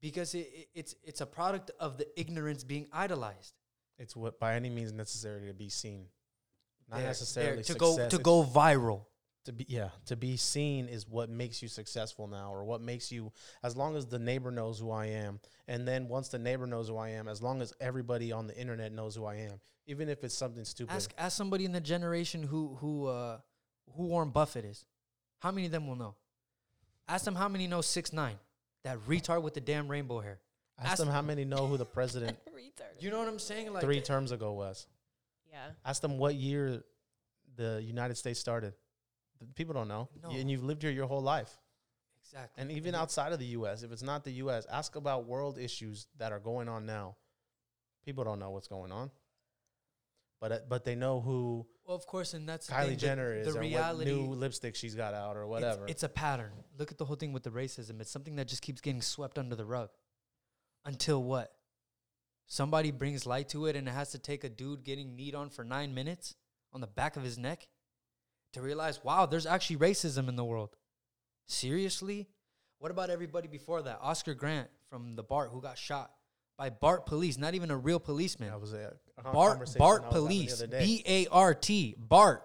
[0.00, 3.54] Because it, it, it's it's a product of the ignorance being idolized.
[3.98, 6.06] It's what by any means necessary to be seen,
[6.88, 7.96] not There- necessarily there, to success.
[7.96, 9.04] go to go viral.
[9.44, 13.10] to be yeah to be seen is what makes you successful now or what makes
[13.10, 16.66] you as long as the neighbor knows who i am and then once the neighbor
[16.66, 19.58] knows who i am as long as everybody on the internet knows who i am
[19.86, 23.38] even if it's something stupid Ask ask somebody in the generation who who uh,
[23.96, 24.84] who Warren Buffett is.
[25.38, 26.14] How many of them will know?
[27.08, 28.36] Ask them how many know six nine.
[28.84, 30.40] That retard with the damn rainbow hair.
[30.78, 33.00] ask, ask- them how many know who the president Retarded.
[33.02, 33.72] You know what I'm saying?
[33.72, 34.86] Like three terms ago was
[35.50, 35.70] yeah.
[35.84, 36.82] ask them what year
[37.56, 38.74] the united states started
[39.54, 40.30] People don't know, No.
[40.30, 41.56] and you've lived here your whole life.
[42.24, 42.60] Exactly.
[42.60, 46.08] And even outside of the U.S., if it's not the U.S., ask about world issues
[46.18, 47.16] that are going on now.
[48.04, 49.10] People don't know what's going on,
[50.40, 53.32] but uh, but they know who well, of course, and that's the Kylie the- Jenner
[53.34, 55.86] is, The reality, new lipstick she's got out, or it's- whatever.
[55.86, 56.52] It's, a pattern.
[56.78, 58.00] Look at the whole thing with the racism.
[58.00, 59.90] It's something that just keeps getting swept under the rug.
[60.84, 61.52] Until what?
[62.48, 65.50] Somebody brings light to it, and it has to take a dude getting kneed on
[65.50, 66.34] for nine minutes
[66.72, 67.68] on the back of his neck
[68.54, 70.70] to realize, wow, there's actually racism in the world.
[71.46, 72.28] Seriously?
[72.78, 73.98] What about everybody before that?
[74.02, 76.10] Oscar Grant from the BART who got shot
[76.56, 78.50] by BART police, not even a real policeman.
[78.50, 78.94] that was a,
[79.32, 80.62] BART BART Police.
[80.86, 81.94] B A R T.
[81.98, 82.44] BART.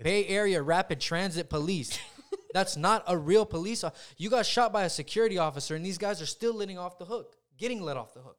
[0.00, 1.98] Bay Area Rapid Transit Police.
[2.54, 3.82] That's not a real police.
[3.84, 6.98] o- You got shot by a security officer, and these guys are still letting off
[6.98, 8.38] the hook, getting let off the hook.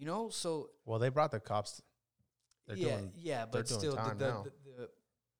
[0.00, 1.82] You know, so Well, they brought the cops,
[2.66, 4.42] They're yeah, doing- yeah, they're but doing still, the, the, now.
[4.44, 4.88] the, the,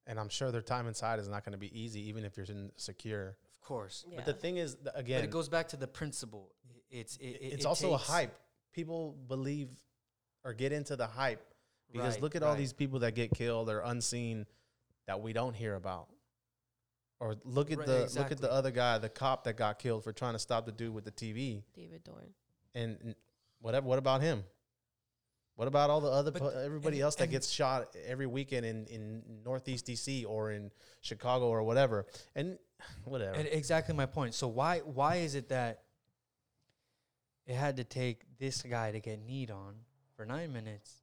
[0.06, 2.44] and I'm sure their time inside is not going to be easy, even if you're
[2.46, 3.36] in secure.
[3.54, 4.04] of course.
[4.06, 4.16] Yeah.
[4.16, 6.50] But the thing is, th- But again, it goes back to the principle.
[6.90, 8.38] It's it, it- it's it also takes- a hype.
[8.72, 9.70] People believe
[10.44, 11.42] or get into the hype
[11.90, 14.46] because Right, look at all these people that get killed or unseen
[15.06, 16.08] that we don't hear about.
[17.18, 20.04] Or look at Right, the look at the other guy, the cop that got killed
[20.04, 21.62] for trying to stop the dude with the TV.
[21.74, 22.34] David Dorn.
[22.74, 23.14] And and
[23.60, 23.86] whatever.
[23.86, 24.44] What about him?
[25.56, 28.64] What about all the other But- everybody and- else that and- gets shot every weekend
[28.66, 32.06] in in Northeast DC or in Chicago or whatever?
[32.34, 32.58] And
[33.04, 33.34] whatever.
[33.34, 34.34] And exactly my point.
[34.34, 35.84] So why why is it that
[37.46, 39.74] it had to take this guy to get kneed on
[40.16, 41.02] for nine minutes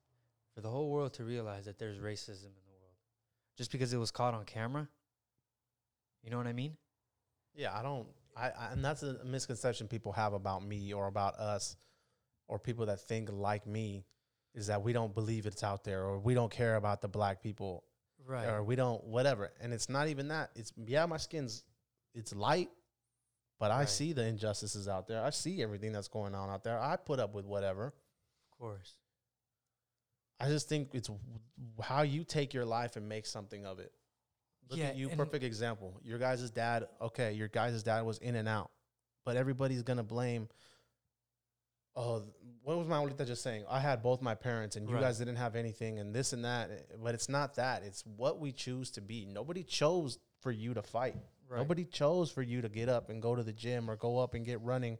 [0.55, 2.95] for the whole world to realize that there's racism in the world
[3.55, 4.87] just because it was caught on camera?
[6.23, 6.77] You know what I mean?
[7.53, 8.07] Yeah, I don't.
[8.35, 11.75] I, I and that's a misconception people have about me or about us,
[12.47, 14.05] or people that think like me,
[14.53, 17.41] is that we don't believe it's out there or we don't care about the black
[17.41, 17.83] people
[18.25, 18.47] Right.
[18.47, 19.51] or we don't whatever.
[19.61, 20.49] And it's not even that.
[20.55, 21.63] It's yeah, my skin's
[22.13, 22.69] it's light,
[23.59, 25.23] but I see the injustices out there.
[25.23, 26.79] I see everything that's going on out there.
[26.79, 27.87] I put up with whatever.
[28.51, 28.93] Of course.
[30.39, 31.09] I just think it's
[31.81, 33.91] how you take your life and make something of it.
[34.69, 35.99] Look Yeah, at you, perfect example.
[36.03, 38.69] Your guys' dad, okay, your guys' dad was in and out,
[39.25, 40.49] but everybody's gonna blame.
[41.99, 42.23] Oh,
[42.61, 43.65] what was my abuelita just saying?
[43.67, 45.01] I had both my parents, and you Right.
[45.01, 46.69] guys didn't have anything, and this and that.
[46.69, 47.81] eh, But it's not that.
[47.83, 49.25] It's what we choose to be.
[49.25, 51.15] Nobody chose for you to fight.
[51.49, 51.57] Right.
[51.57, 54.33] Nobody chose for you to get up and go to the gym or go up
[54.35, 54.99] and get running,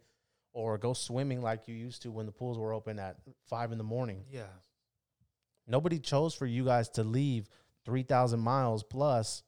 [0.53, 3.77] or go swimming like you used to when the pools were open at five in
[3.77, 4.25] the morning.
[4.31, 4.47] Yeah.
[5.67, 7.49] Nobody chose for you guys to leave
[7.86, 9.43] 3,000 miles plus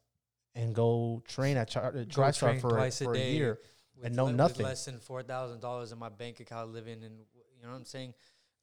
[0.56, 3.60] and go train at Char- TriStar for, twice a for a year.
[3.96, 4.58] With And know nothing.
[4.58, 7.20] With less than four thousand dollars in my bank account, living in
[7.60, 8.14] you know what I'm saying,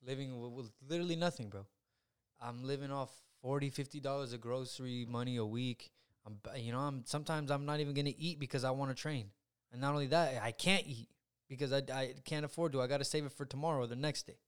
[0.06, 1.66] living with, with literally nothing, bro.
[2.40, 3.10] I'm living off
[3.42, 5.90] 40 50 dollars of grocery money a week.
[6.26, 9.30] I'm you know I'm sometimes I'm not even gonna eat because I want to train,
[9.72, 11.08] and not only that I can't eat
[11.48, 12.82] because I, I can't afford to.
[12.82, 14.38] I got to save it for tomorrow or the next day.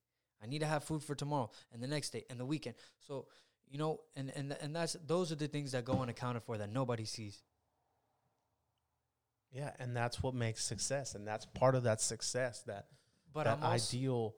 [0.43, 2.77] I need to have food for tomorrow and the next day and the weekend.
[3.01, 3.27] So
[3.71, 6.73] you know, and and and that's those are the things that go unaccounted for that
[6.73, 7.43] nobody sees.
[9.51, 12.87] Yeah, and that's what makes success, and that's part of that success that
[13.33, 14.35] But that also, ideal,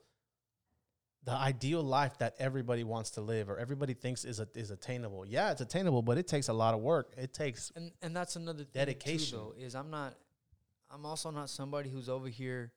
[1.25, 5.25] the ideal life that everybody wants to live or everybody thinks is a, is attainable.
[5.27, 7.13] Yeah, it's attainable, but it takes a lot of work.
[7.17, 9.39] It takes and and that's another thing Dedication.
[9.39, 10.15] Too, though, is I'm not,
[10.91, 12.73] I'm also not somebody who's over here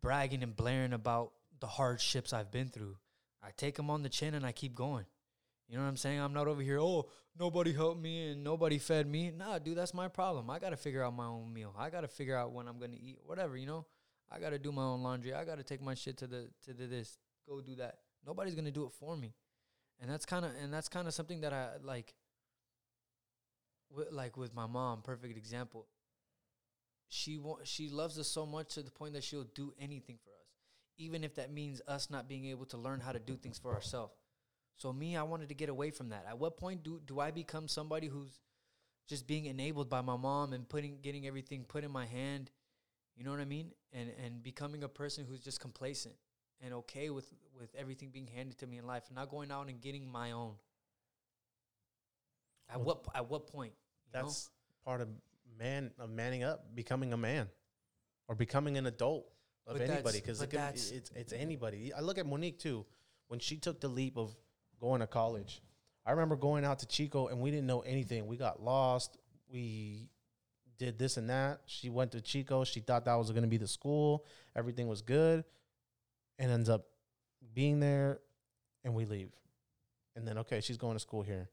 [0.00, 2.96] bragging and blaring about the hardships I've been through.
[3.42, 5.06] I take them on the chin and I keep going.
[5.68, 6.20] You know what I'm saying?
[6.20, 6.78] I'm not over here.
[6.78, 9.30] Oh, nobody helped me and nobody fed me.
[9.30, 10.50] Nah, dude, that's my problem.
[10.50, 11.74] I got to figure out my own meal.
[11.78, 13.18] I got to figure out when I'm gonna eat.
[13.24, 13.86] Whatever, you know.
[14.30, 15.34] I got to do my own laundry.
[15.34, 17.18] I got to take my shit to the to the this.
[17.48, 17.98] Go do that.
[18.26, 19.34] Nobody's gonna do it for me.
[20.00, 22.14] And that's kind of and that's kind of something that I like
[23.90, 25.86] with, like with my mom, perfect example.
[27.08, 30.30] She wa- she loves us so much to the point that she'll do anything for
[30.30, 30.48] us,
[30.96, 33.72] even if that means us not being able to learn how to do things for
[33.74, 34.14] ourselves.
[34.76, 36.24] So me, I wanted to get away from that.
[36.28, 38.40] At what point do do I become somebody who's
[39.06, 42.50] just being enabled by my mom and putting getting everything put in my hand?
[43.16, 43.70] You know what I mean?
[43.92, 46.14] And and becoming a person who's just complacent
[46.60, 49.68] and okay with with everything being handed to me in life, and not going out
[49.68, 50.54] and getting my own.
[52.68, 53.72] At Well, what at what point?
[54.06, 54.26] you know?
[54.26, 54.50] that's
[54.84, 55.08] part of
[55.58, 57.48] man of manning up, becoming a man,
[58.28, 59.26] or becoming an adult
[59.66, 60.20] of But anybody.
[60.20, 61.92] Because it it's it's anybody.
[61.92, 62.84] I look at Monique too.
[63.28, 64.36] When she took the leap of
[64.80, 65.62] going to college,
[66.04, 68.26] I remember going out to Chico and we didn't know anything.
[68.26, 69.16] We got lost.
[69.50, 70.10] We
[70.78, 71.60] did this and that.
[71.66, 72.64] She went to Chico.
[72.64, 74.24] She thought that was going to be the school.
[74.56, 75.44] Everything was good,
[76.38, 76.86] and ends up
[77.54, 78.20] being there,
[78.84, 79.30] and we leave.
[80.16, 81.48] And then okay, she's going to school here.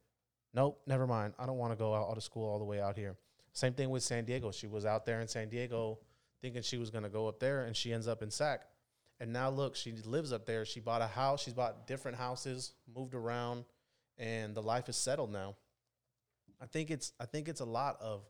[0.53, 1.33] Nope, never mind.
[1.39, 3.15] I don't want to go out, of school all the way out here.
[3.53, 4.51] Same thing with San Diego.
[4.51, 5.99] She was out there in San Diego
[6.41, 8.61] thinking she was going to go up there, and she ends up in SAC.
[9.19, 10.65] And now look, she lives up there.
[10.65, 11.43] She bought a house.
[11.43, 13.65] She's bought different houses, moved around,
[14.17, 15.55] and the life is settled now.
[16.59, 18.23] I think it's I think it's a lot of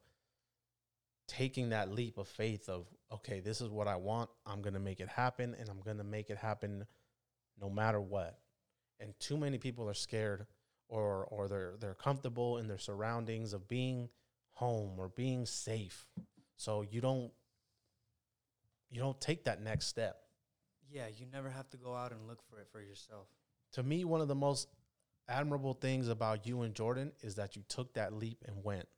[1.32, 4.30] taking that leap of faith of okay, this is what I want.
[4.46, 6.86] I'm going to make it happen and I'm going to make it happen
[7.60, 8.38] no matter what.
[9.00, 10.46] And too many people are scared
[10.90, 14.10] or or they're they're comfortable in their surroundings of being
[14.52, 16.06] home or being safe.
[16.58, 17.32] So you don't
[18.90, 20.18] you don't take that next step.
[20.92, 23.28] Yeah, you never have to go out and look for it for yourself.
[23.74, 24.68] To me, one of the most
[25.30, 28.90] admirable things about you and Jordan is that you took that leap and went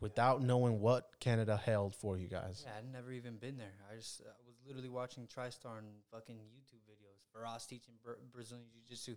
[0.00, 2.64] without knowing what Canada held for you guys.
[2.66, 3.74] Yeah, I'd never even been there.
[3.90, 7.20] I just I was literally watching TriStar and fucking YouTube videos.
[7.34, 9.16] Firas teaching Bra- Brazilian Jiu Jitsu,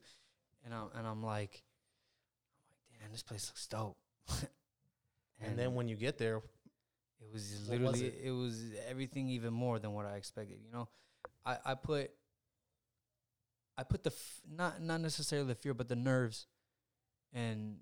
[0.65, 1.63] and I'm and I'm like,
[2.63, 3.97] I'm like, damn, this place looks dope.
[5.41, 6.41] And, then when you get there,
[7.21, 8.31] it was what was literally it?
[8.31, 10.57] was everything even more than what I expected.
[10.65, 10.89] You know,
[11.45, 12.11] I I put
[13.77, 16.47] I put the f- not not necessarily the fear, but the nerves
[17.31, 17.77] and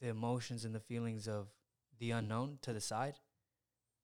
[0.00, 1.48] the emotions and the feelings of
[1.98, 3.14] the unknown to the side,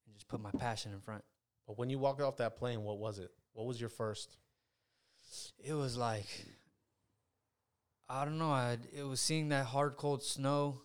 [0.06, 1.24] and just put my passion in front.
[1.66, 3.30] but when you walked off that plane, what was it?
[3.52, 4.36] What was your first?
[5.64, 6.26] it was like
[8.08, 8.50] I don't know.
[8.50, 10.80] I it was seeing that hard cold snow,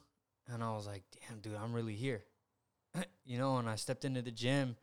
[0.47, 2.23] and I was like, "Damn, dude, I'm really here."
[3.25, 4.75] you know, and I stepped into the gym,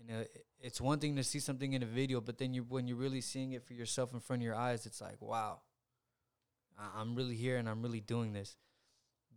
[0.00, 0.24] and uh,
[0.60, 3.20] it's one thing to see something in a video, but then you when you're really
[3.20, 5.60] seeing it for yourself in front of your eyes, it's like, "Wow,
[6.78, 8.56] I- I'm really here, and I'm really doing this."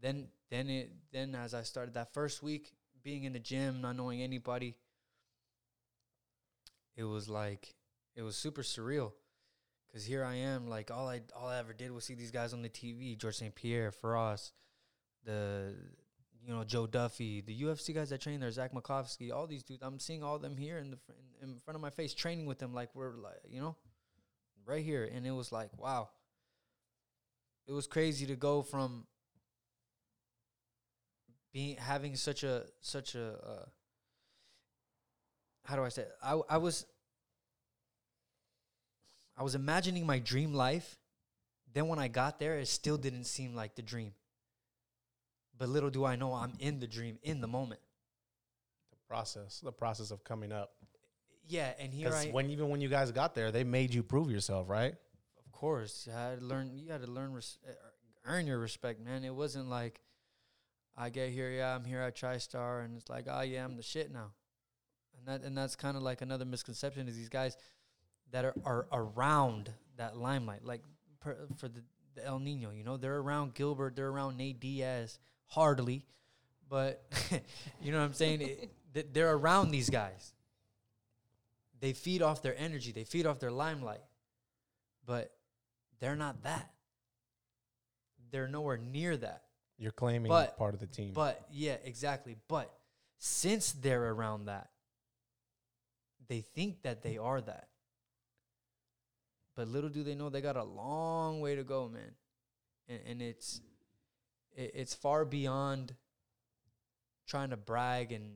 [0.02, 2.74] Then, then it then as I started that first week
[3.04, 4.76] being in the gym, not knowing anybody,
[6.96, 7.76] it was like
[8.16, 9.12] it was super surreal.
[9.94, 12.54] Cause here I am, like all I all I ever did was see these guys
[12.54, 13.54] on the TV: George St.
[13.54, 14.52] Pierre, Firas,
[15.26, 15.76] the
[16.46, 19.84] you know Joe Duffy, the UFC guys that train there, Zach Makovsky, all these dudes.
[19.84, 20.98] I'm seeing all them here in the
[21.42, 23.76] in front of my face, training with them, like we're like you know,
[24.66, 26.10] right here, and it was like wow.
[27.68, 29.06] It was crazy to go from
[31.54, 33.66] being having such a such a uh,
[35.66, 36.12] how do I say it?
[36.24, 36.86] I I was
[39.38, 40.98] I was imagining my dream life.
[41.74, 44.14] Then when I got there, it still didn't seem like the dream.
[45.58, 47.80] But little do I know, I'm in the dream in the moment.
[48.90, 50.74] The process, the process of coming up.
[51.48, 54.32] Yeah, and here I, when even when you guys got there, they made you prove
[54.32, 54.96] yourself, right?
[55.46, 56.72] of course, you had to learn.
[56.74, 57.72] You had to learn, res- uh,
[58.26, 59.24] earn your respect, man.
[59.24, 60.02] It wasn't like
[61.02, 63.82] I get here, yeah, I'm here at TriStar, and it's like, oh yeah, I'm the
[63.82, 64.34] shit now.
[65.18, 67.58] And that and that's kind of like another misconception is these guys
[68.32, 70.84] that are, are around that limelight, like
[71.20, 71.82] per, for the,
[72.14, 76.06] the El Nino, you know, they're around Gilbert, they're around Nate Diaz, hardly,
[76.70, 77.04] but
[77.82, 78.42] you know what I'm saying?
[78.42, 80.34] It, th- they're around these guys.
[81.80, 84.04] They feed off their energy, they feed off their limelight,
[85.08, 85.34] but
[86.00, 86.70] they're not that.
[88.30, 89.46] They're nowhere near that.
[89.82, 91.12] You're claiming But- part of the team.
[91.14, 92.36] But yeah, exactly.
[92.48, 92.72] But
[93.18, 94.70] since they're around that,
[96.28, 97.68] they think that they are that.
[99.56, 102.14] But little do they know they got a long way to go, man.
[102.88, 103.60] And, and it's
[104.56, 105.96] it, it's far beyond
[107.28, 108.36] trying to brag and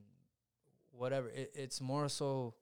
[0.91, 1.29] whatever.
[1.29, 2.55] It, it's more so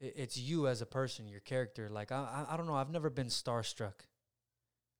[0.00, 1.90] it, it's you as a person, your character.
[1.90, 2.74] Like I, I I don't know.
[2.74, 4.06] I've never been starstruck.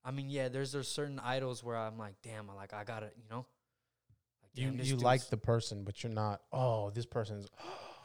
[0.07, 3.11] I mean, yeah, there's there's certain idols where I'm like, damn, I like I gotta,
[3.16, 3.44] you know.
[4.40, 6.42] Like, you damn, you like the person, but you're not.
[6.52, 7.48] Oh, this person's.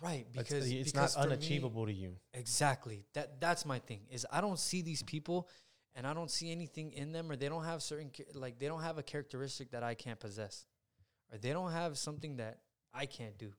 [0.02, 2.16] right because it's because not for me- unachievable to you.
[2.34, 3.06] Exactly.
[3.14, 4.02] That that's my thing.
[4.10, 5.48] Is I don't see these people
[5.96, 8.82] and I don't see anything in them or they don't have certain like they don't
[8.82, 10.66] have a characteristic that I can't possess.
[11.32, 12.62] Or they don't have something that
[12.94, 13.54] I can't do.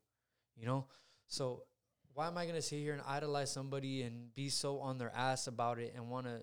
[0.57, 0.87] You know?
[1.29, 1.63] So
[2.15, 5.15] why am I going to sit here and idolize somebody and be so on their
[5.15, 6.41] ass about it and want to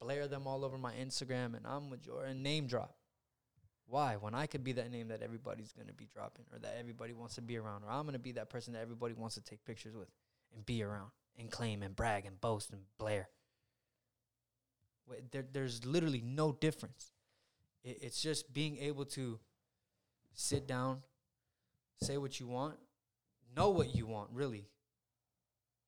[0.00, 2.94] blare them all over my Instagram and I'm with your name drop?
[3.86, 4.16] Why?
[4.16, 7.14] When I could be that name that everybody's going to be dropping or that everybody
[7.14, 9.40] wants to be around or I'm going to be that person that everybody wants to
[9.40, 10.08] take pictures with
[10.54, 13.28] and be around and claim and brag and boast and blare.
[15.30, 17.12] There, there's literally no difference.
[17.82, 19.38] It, it's just being able to
[20.34, 21.02] sit down,
[22.02, 22.76] say what you want,
[23.56, 24.68] know what you want, really,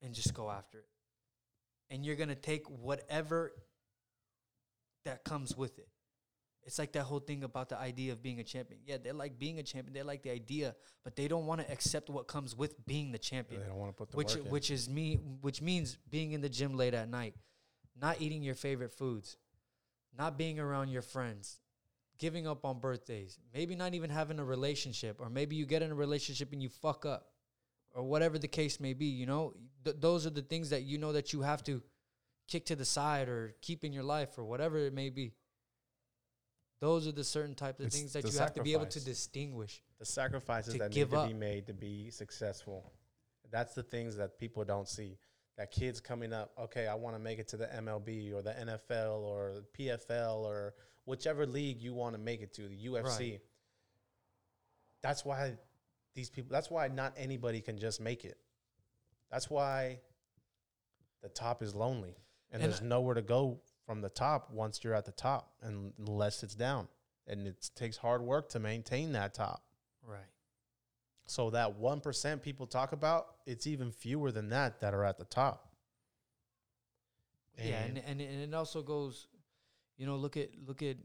[0.03, 0.87] and just go after it.
[1.91, 3.53] And you're going to take whatever
[5.05, 5.89] that comes with it.
[6.63, 8.81] It's like that whole thing about the idea of being a champion.
[8.85, 9.95] Yeah, they like being a champion.
[9.95, 13.19] They like the idea, but they don't want to accept what comes with being the
[13.19, 14.51] champion They don't want to put the which work in.
[14.51, 17.35] which is me which means being in the gym late at night
[18.01, 19.37] not eating your favorite foods
[20.17, 21.61] not being around your friends,
[22.19, 25.91] giving up on birthdays, maybe not even having a relationship, or maybe you get in
[25.91, 27.29] a relationship and you fuck up,
[27.95, 30.99] or whatever the case may be, you know, th- those are the things that you
[30.99, 31.83] know that you have to
[32.51, 35.33] kick to the side or keep in your life or whatever it may be.
[36.81, 39.05] Those are the certain types of It's things that you have to be able to
[39.05, 39.83] distinguish.
[39.99, 42.91] The sacrifices that need to be made to be successful.
[43.51, 45.19] That's the things that people don't see.
[45.59, 48.53] That kids coming up, okay, I want to make it to the MLB or the
[48.53, 50.75] NFL or PFL or
[51.05, 53.41] whichever league you want to make it to, the UFC.
[55.03, 55.57] That's why
[56.15, 58.39] these people, that's why not anybody can just make it.
[59.31, 60.01] That's why
[61.23, 62.17] the top is lonely
[62.53, 65.53] and, And there's I- nowhere to go from the top once you're at the top
[65.63, 66.89] unless it's down.
[67.27, 69.63] And it takes hard work to maintain that top.
[70.05, 70.21] Right.
[71.27, 75.17] So that one percent people talk about, it's even fewer than that that are at
[75.19, 75.69] the top.
[77.59, 79.29] yeah, and, and and it also goes,
[79.97, 80.97] you know, look at look at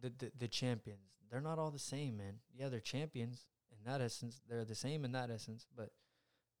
[0.00, 1.00] the, the the champions.
[1.30, 2.34] They're not all the same, man.
[2.54, 4.40] Yeah, they're champions in that essence.
[4.48, 5.90] They're the same in that essence, but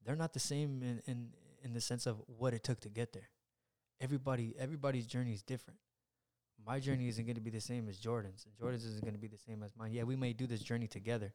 [0.04, 1.28] they're not the same in in
[1.62, 3.28] in the sense of what it took to get there.
[4.00, 5.78] Everybody everybody's journey is different.
[6.66, 6.84] My hmm.
[6.84, 9.28] journey isn't going to be the same as Jordan's, and Jordan's isn't going to be
[9.28, 9.92] the same as mine.
[9.92, 11.32] Yeah, we may do this journey together,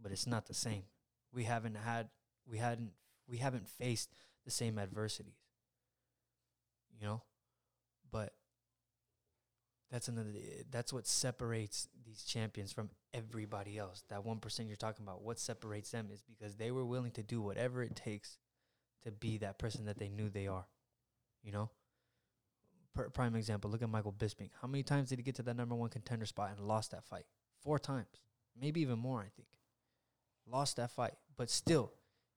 [0.00, 0.84] but it's not the same.
[1.32, 2.08] We haven't had
[2.48, 2.92] we hadn't
[3.28, 4.10] we haven't faced
[4.44, 5.38] the same adversities
[6.92, 7.22] you know
[8.10, 8.34] but
[9.90, 10.30] that's another
[10.70, 15.90] that's what separates these champions from everybody else that 1% you're talking about what separates
[15.90, 18.38] them is because they were willing to do whatever it takes
[19.04, 20.64] to be that person that they knew they are
[21.42, 21.68] you know
[23.14, 25.74] prime example look at michael bisping how many times did he get to that number
[25.74, 27.24] one contender spot and lost that fight
[27.62, 28.24] four times
[28.60, 29.48] maybe even more i think
[30.46, 31.92] lost that fight but still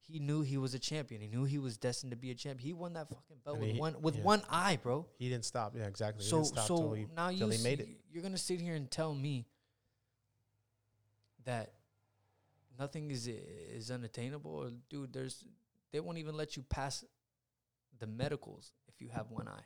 [0.07, 1.19] he knew he was a champion.
[1.19, 2.59] He knew he was destined to be a champion.
[2.67, 4.21] He won that fucking belt And with he- one with yeah.
[4.21, 5.07] one eye, bro.
[5.17, 5.73] He didn't stop.
[5.75, 6.23] Yeah, exactly.
[6.23, 7.89] He So didn't stop so till he, now you he made it.
[8.11, 9.47] you're gonna sit here and tell me
[11.45, 11.73] that
[12.77, 15.43] nothing is is unattainable, or dude, there's
[15.91, 17.03] they won't even let you pass
[17.97, 19.65] the medicals if you have one eye.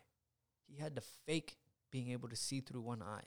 [0.67, 1.57] He had to fake
[1.91, 3.23] being able to see through one eye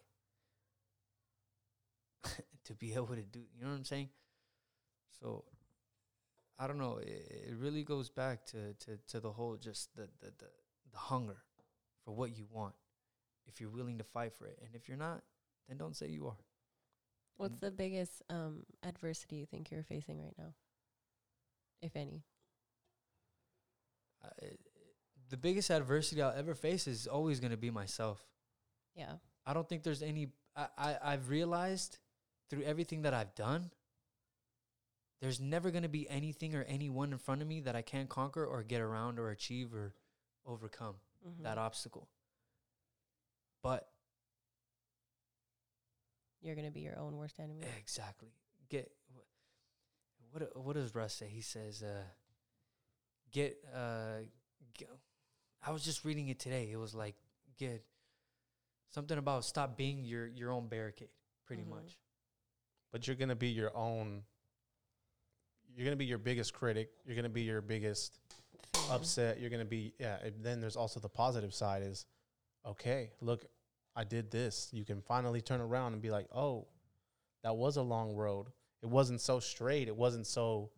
[2.64, 3.40] to be able to do.
[3.54, 4.08] You know what I'm saying?
[5.20, 5.44] So
[6.58, 6.98] I don't know.
[6.98, 10.46] It, it really goes back to, to, to the whole just the, the, the,
[10.92, 11.38] the hunger
[12.04, 12.74] for what you want.
[13.46, 15.22] If you're willing to fight for it, and if you're not,
[15.68, 16.36] then don't say you are.
[17.36, 20.54] What's the biggest um, adversity you think you're facing right now,
[21.80, 22.22] if any?
[24.22, 24.28] I,
[25.32, 28.22] the biggest adversity I'll ever face is always going to be myself.
[28.94, 29.14] Yeah.
[29.46, 30.28] I don't think there's any.
[30.54, 31.98] I, I I've realized
[32.50, 33.70] through everything that I've done.
[35.22, 38.10] There's never going to be anything or anyone in front of me that I can't
[38.10, 39.94] conquer or get around or achieve or
[40.44, 41.44] overcome Mhm.
[41.44, 42.08] that obstacle.
[43.62, 43.88] But
[46.42, 47.64] You're gonna be your own worst enemy.
[47.78, 48.34] exactly,
[48.68, 48.90] get
[50.32, 51.28] what what does Russ say?
[51.28, 52.02] He says, uh,
[53.30, 54.22] "Get uh,
[54.76, 54.88] get,
[55.62, 56.70] I was just reading it today.
[56.72, 57.14] It was like
[57.58, 57.84] get
[58.90, 61.10] something about stop being your your own barricade,
[61.46, 61.68] pretty Mhm.
[61.68, 61.98] much.
[62.90, 64.24] But you're gonna be your own.
[65.74, 66.90] You're gonna be your biggest critic.
[67.04, 68.18] You're gonna be your biggest
[68.74, 68.90] Fan.
[68.90, 69.40] upset.
[69.40, 70.18] You're gonna be yeah.
[70.22, 72.06] And then there's also the positive side is,
[72.66, 73.46] okay, look,
[73.94, 74.70] I did this.
[74.72, 76.66] You can finally turn around and be like, oh,
[77.42, 78.52] that was a long road.
[78.82, 79.88] It wasn't so straight.
[79.88, 80.72] It wasn't so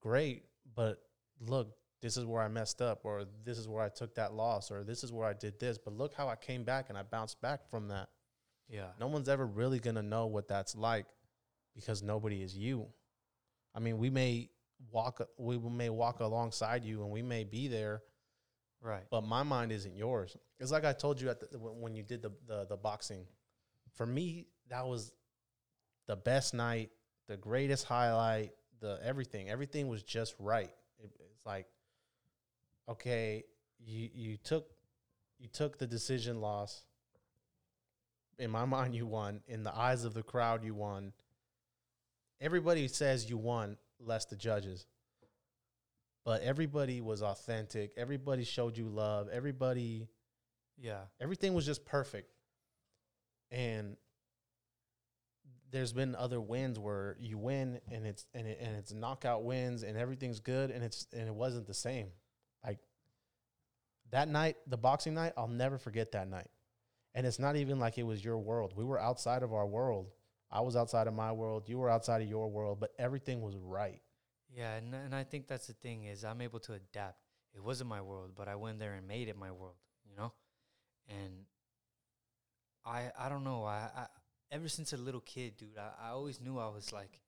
[0.00, 0.48] great.
[0.74, 1.02] But
[1.40, 4.70] look, this is where I messed up, or this is where I took that loss,
[4.70, 5.78] or this is where I did this.
[5.78, 8.08] But look how I came back and I bounced back from that.
[8.68, 11.06] Yeah, No one's ever really gonna know what that's like
[11.74, 12.88] because nobody is you.
[13.74, 14.50] I mean, we may
[14.90, 18.02] walk, we may walk alongside you, and we may be there,
[18.82, 19.04] right.
[19.10, 20.36] but my mind isn't yours.
[20.58, 23.26] It's like I told you at the, when when you did the, the the boxing.
[23.94, 25.12] For me, that was
[26.06, 26.90] the best night,
[27.28, 29.48] the greatest highlight, the everything.
[29.48, 30.72] Everything was just right.
[30.98, 31.66] It, it's like,
[32.88, 33.44] okay,
[33.78, 34.68] you you took
[35.38, 36.84] you took the decision loss.
[38.38, 39.40] In my mind, you won.
[39.46, 41.12] In the eyes of the crowd, you won.
[42.40, 44.86] Everybody says you won, less the judges
[46.26, 47.92] but everybody was authentic.
[47.96, 49.28] Everybody showed you love.
[49.32, 50.08] Everybody,
[50.76, 52.32] Yeah, everything was just perfect.
[53.52, 53.96] And
[55.70, 59.84] there's been other wins where you win and it's and it, and it's knockout wins
[59.84, 62.08] and everything's good and it's and it wasn't the same.
[64.10, 66.48] That night, the boxing night, I'll never forget that night.
[67.14, 68.72] And it's not even like it was your world.
[68.76, 70.10] We were outside of our world.
[70.50, 71.68] I was outside of my world.
[71.68, 74.00] You were outside of your world, but everything was right.
[74.54, 77.18] yeah, and and I think that's the thing is I'm able to adapt.
[77.54, 79.76] It wasn't my world, but I went there and made it my world.
[80.08, 80.32] You know,
[81.08, 81.46] and
[82.84, 83.64] I I don't know.
[83.64, 84.06] I, I
[84.50, 87.20] ever since a little kid, dude, I, I always knew I was like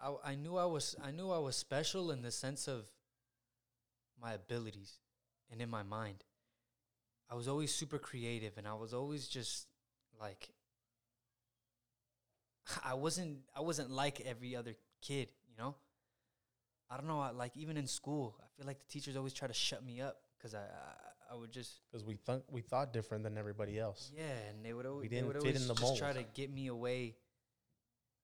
[0.00, 2.86] I I knew I was I knew I was special in the sense of
[4.22, 4.98] my abilities
[5.50, 6.24] and in my mind.
[7.30, 9.66] I was always super creative and I was always just
[10.20, 10.50] like
[12.84, 15.74] I wasn't I wasn't like every other kid, you know?
[16.90, 19.48] I don't know, I, like even in school, I feel like the teachers always try
[19.48, 22.92] to shut me up cuz I, I I would just because we thought we thought
[22.92, 24.12] different than everybody else.
[24.14, 26.22] yeah, and they would always didn't they would fit always in the just try to
[26.22, 27.16] get me away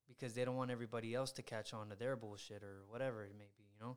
[0.06, 3.32] because they don't want everybody else to catch on to their bullshit or whatever it
[3.38, 3.96] may be, you know?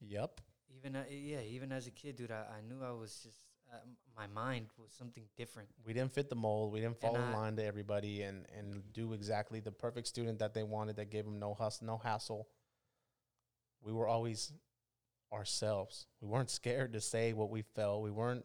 [0.00, 0.40] Yep.
[0.76, 3.38] Even uh, yeah, even as a kid, dude, I, I knew I was just
[3.72, 3.78] uh,
[4.16, 5.68] my mind was something different.
[5.84, 6.72] We didn't fit the mold.
[6.72, 10.06] We didn't And fall in I- line to everybody and and do exactly the perfect
[10.08, 12.48] student that they wanted that gave them no hustle, no hassle.
[13.82, 14.52] We were always
[15.32, 16.06] ourselves.
[16.20, 18.02] We weren't scared to say what we felt.
[18.02, 18.44] We weren't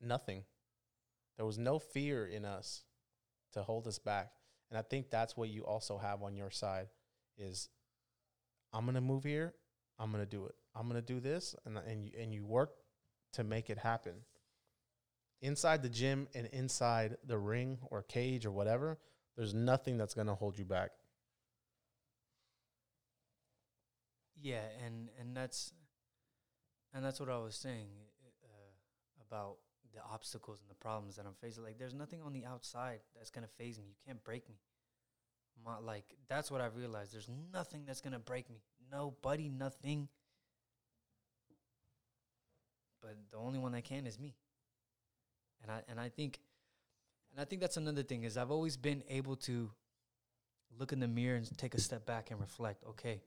[0.00, 0.44] nothing.
[1.36, 2.82] There was no fear in us
[3.52, 4.32] to hold us back.
[4.70, 6.88] And I think that's what you also have on your side
[7.38, 7.68] is
[8.72, 9.54] I'm going to move here,
[9.98, 10.54] I'm to do it.
[10.74, 12.70] I'm to do this and and you, and you work
[13.32, 14.14] to make it happen
[15.42, 18.98] inside the gym and inside the ring or cage or whatever,
[19.36, 20.90] there's nothing that's to hold you back.
[24.34, 25.72] Yeah, and and that's
[26.94, 27.88] and that's what I was saying
[28.44, 29.56] uh, about
[29.94, 31.64] the obstacles and the problems that I'm facing.
[31.64, 33.84] Like, there's nothing on the outside that's gonna phase me.
[33.88, 34.56] You can't break me.
[35.64, 37.14] My, like that's what I realized.
[37.14, 38.60] There's nothing that's gonna break me.
[38.90, 40.08] Nobody, nothing.
[43.00, 44.34] But the only one that can is me.
[45.62, 46.40] And I and I think
[47.32, 49.70] and I think that's another thing is I've always been able to
[50.78, 52.84] look in the mirror and take a step back and reflect.
[52.90, 53.20] Okay,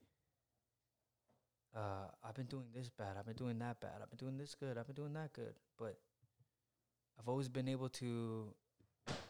[1.76, 3.18] uh, I've been doing this bad.
[3.18, 4.01] I've been doing that bad.
[4.01, 4.78] I've been doing this good.
[4.78, 5.53] I've been doing that good.
[5.78, 5.97] But
[7.20, 8.53] I've always been able to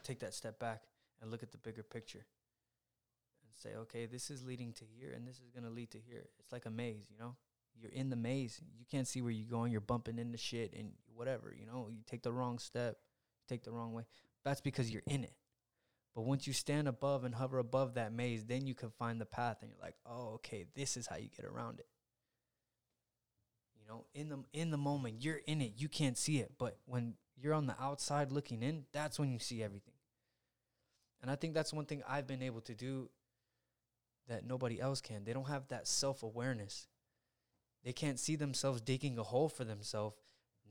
[0.03, 0.83] take that step back
[1.21, 2.25] and look at the bigger picture
[3.49, 5.99] and say, okay, this is leading to here and this is going to lead to
[5.99, 6.25] here.
[6.39, 7.35] It's like a maze, you know?
[7.79, 8.59] You're in the maze.
[8.77, 9.71] You can't see where you're going.
[9.71, 11.87] You're bumping into shit and whatever, you know?
[11.89, 12.97] You take the wrong step,
[13.47, 14.03] take the wrong way.
[14.43, 15.33] That's because you're in it.
[16.15, 19.25] But once you stand above and hover above that maze, then you can find the
[19.25, 21.87] path and you're like, oh, okay, this is how you get around it.
[23.79, 25.73] You know, in the in the moment, you're in it.
[25.77, 26.53] You can't see it.
[26.57, 29.93] But when you're on the outside looking in, that's when you see everything.
[31.21, 33.09] And I think that's one thing I've been able to do
[34.29, 35.25] that nobody else can.
[35.25, 36.87] They don't have that self awareness.
[37.83, 40.15] They can't see themselves digging a hole for themselves,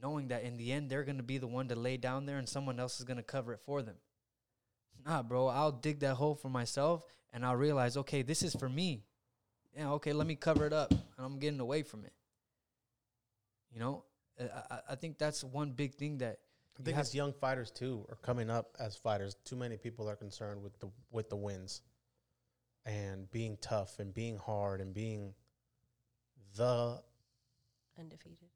[0.02, 2.48] knowing that in the end they're gonna be the one to lay down there and
[2.48, 3.96] someone else is gonna cover it for them.
[5.04, 8.68] Nah, bro, I'll dig that hole for myself and I'll realize, okay, this is for
[8.68, 9.04] me.
[9.76, 12.12] Yeah, okay, let me cover it up and I'm getting away from it.
[13.72, 14.04] You know,
[14.40, 16.38] I, I, think that's one big thing that
[16.76, 19.36] I You think as young fighters too are coming up as fighters.
[19.44, 21.82] Too many people are concerned with the with the wins,
[22.88, 25.34] and being tough and being hard and being
[26.56, 27.00] the
[28.00, 28.48] Undefeated.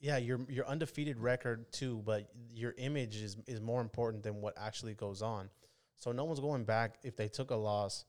[0.00, 2.02] yeah your your undefeated record too.
[2.04, 5.50] But your image is is more important than what actually goes on.
[5.96, 8.04] So no one's going back if they took a loss,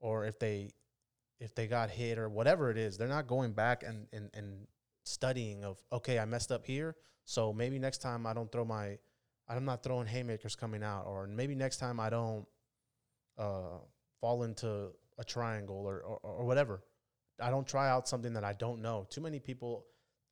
[0.00, 0.70] or if they
[1.38, 2.96] if they got hit or whatever it is.
[2.96, 4.66] They're not going back and and and
[5.04, 6.96] studying of okay, I messed up here,
[7.26, 8.98] so maybe next time I don't throw my
[9.46, 12.46] I'm not throwing haymakers coming out, or maybe next time I don't
[13.36, 13.78] uh,
[14.24, 16.82] fall into a triangle or, or or whatever.
[17.38, 19.06] I don't try out something that I don't know.
[19.10, 19.84] Too many people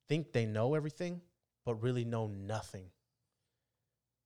[0.09, 1.21] think they know everything,
[1.63, 2.85] but really know nothing.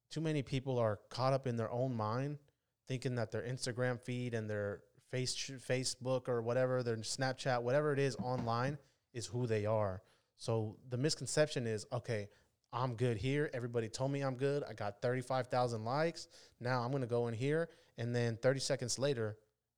[0.10, 2.38] Too many people are caught up in their own mind,
[2.88, 5.36] thinking that their Instagram feed and their face
[5.68, 8.78] Facebook or whatever, their Snapchat, whatever it is online,
[9.14, 10.02] is who they are.
[10.38, 12.30] So the misconception is, okay,
[12.72, 13.50] I'm good here.
[13.54, 14.64] Everybody told me I'm good.
[14.64, 16.30] I got 35,000 likes.
[16.62, 17.68] Now I'm going to go in here.
[17.98, 19.36] And then 30 seconds later,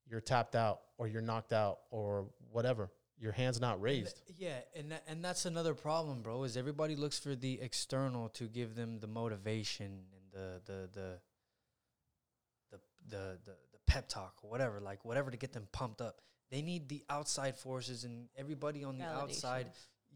[0.10, 2.90] you're tapped out or you're knocked out or whatever.
[3.22, 4.22] Your hand's not And raised.
[4.28, 6.44] th- yeah, and tha- and that's another problem, bro.
[6.44, 9.86] Is everybody looks for the external to give them the motivation
[10.16, 11.20] and the the the
[12.72, 12.78] the
[13.10, 16.22] the the, the pep talk or whatever, like whatever to get them pumped up.
[16.52, 19.68] They need the outside forces and everybody on the outside.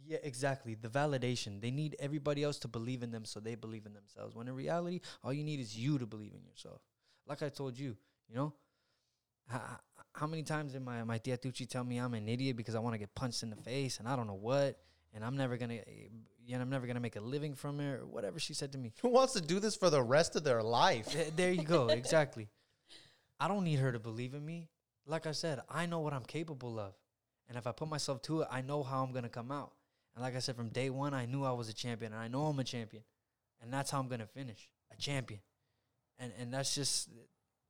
[0.05, 0.75] Yeah, exactly.
[0.75, 1.61] The validation.
[1.61, 4.33] They need everybody else to believe in them so they believe in themselves.
[4.35, 6.81] When in reality, all you need is you to believe in yourself.
[7.27, 7.95] Like I told you,
[8.27, 8.53] you know,
[9.47, 9.61] how,
[10.13, 12.79] how many times did my my tia Tucci tell me I'm an idiot because I
[12.79, 14.79] want to get punched in the face and I don't know what,
[15.13, 15.79] and I'm never gonna,
[16.45, 18.77] you know, I'm never gonna make a living from it or whatever she said to
[18.77, 18.93] me.
[19.01, 21.15] Who wants to do this for the rest of their life?
[21.35, 21.87] There you go.
[21.87, 22.49] Exactly.
[23.39, 24.69] I don't need her to believe in me.
[25.05, 26.93] Like I said, I know what I'm capable of.
[27.49, 29.73] And if I put myself to it, I know how I'm going to come out.
[30.15, 32.13] And like I said, from day one, I knew I was a champion.
[32.13, 33.03] And I know I'm a champion.
[33.63, 35.39] and that's how I'm gonna finish a champion.
[36.19, 37.09] And and that's just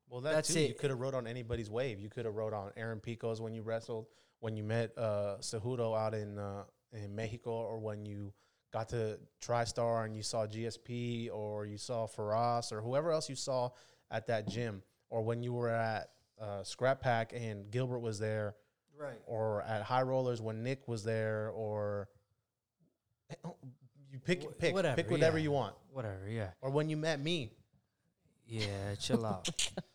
[0.09, 0.61] Well, that That's too.
[0.61, 1.99] You could have rode on anybody's wave.
[1.99, 4.05] You could have rode on Aaron Pico's when you wrestled,
[4.39, 8.31] when you met uh, Cejudo out in uh, in Mexico, or when you
[8.71, 13.35] got to TriStar and you saw GSP, or you saw Firas, or whoever else you
[13.35, 13.69] saw
[14.11, 18.55] at that gym, or when you were at uh, Scrap Pack and Gilbert was there,
[18.99, 19.19] right.
[19.25, 22.09] or at High Rollers when Nick was there, or
[24.11, 25.43] you pick Wh- pick whatever, pick whatever yeah.
[25.43, 26.49] you want, Whatever, yeah.
[26.61, 27.51] or when you met me.
[28.45, 29.49] Yeah, chill out.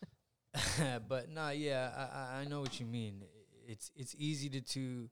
[1.07, 3.23] but nah, yeah, I, I I know what you mean.
[3.67, 5.09] It's it's easy to to.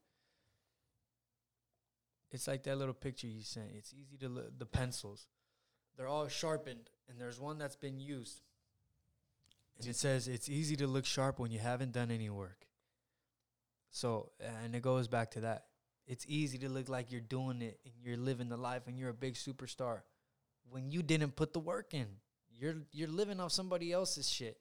[2.31, 3.67] It's like that little picture you sent.
[3.75, 5.27] It's easy to look the pencils.
[5.95, 8.41] They're all sharpened, and there's one that's been used.
[9.79, 12.65] And it says it's easy to look sharp when you haven't done any work.
[13.91, 14.31] So,
[14.63, 15.65] and it goes back to that.
[16.07, 19.09] It's easy to look like you're doing it and you're living the life and you're
[19.09, 20.01] a big superstar
[20.69, 22.07] when you didn't put the work in.
[22.49, 24.57] You're you're living off somebody else's shit.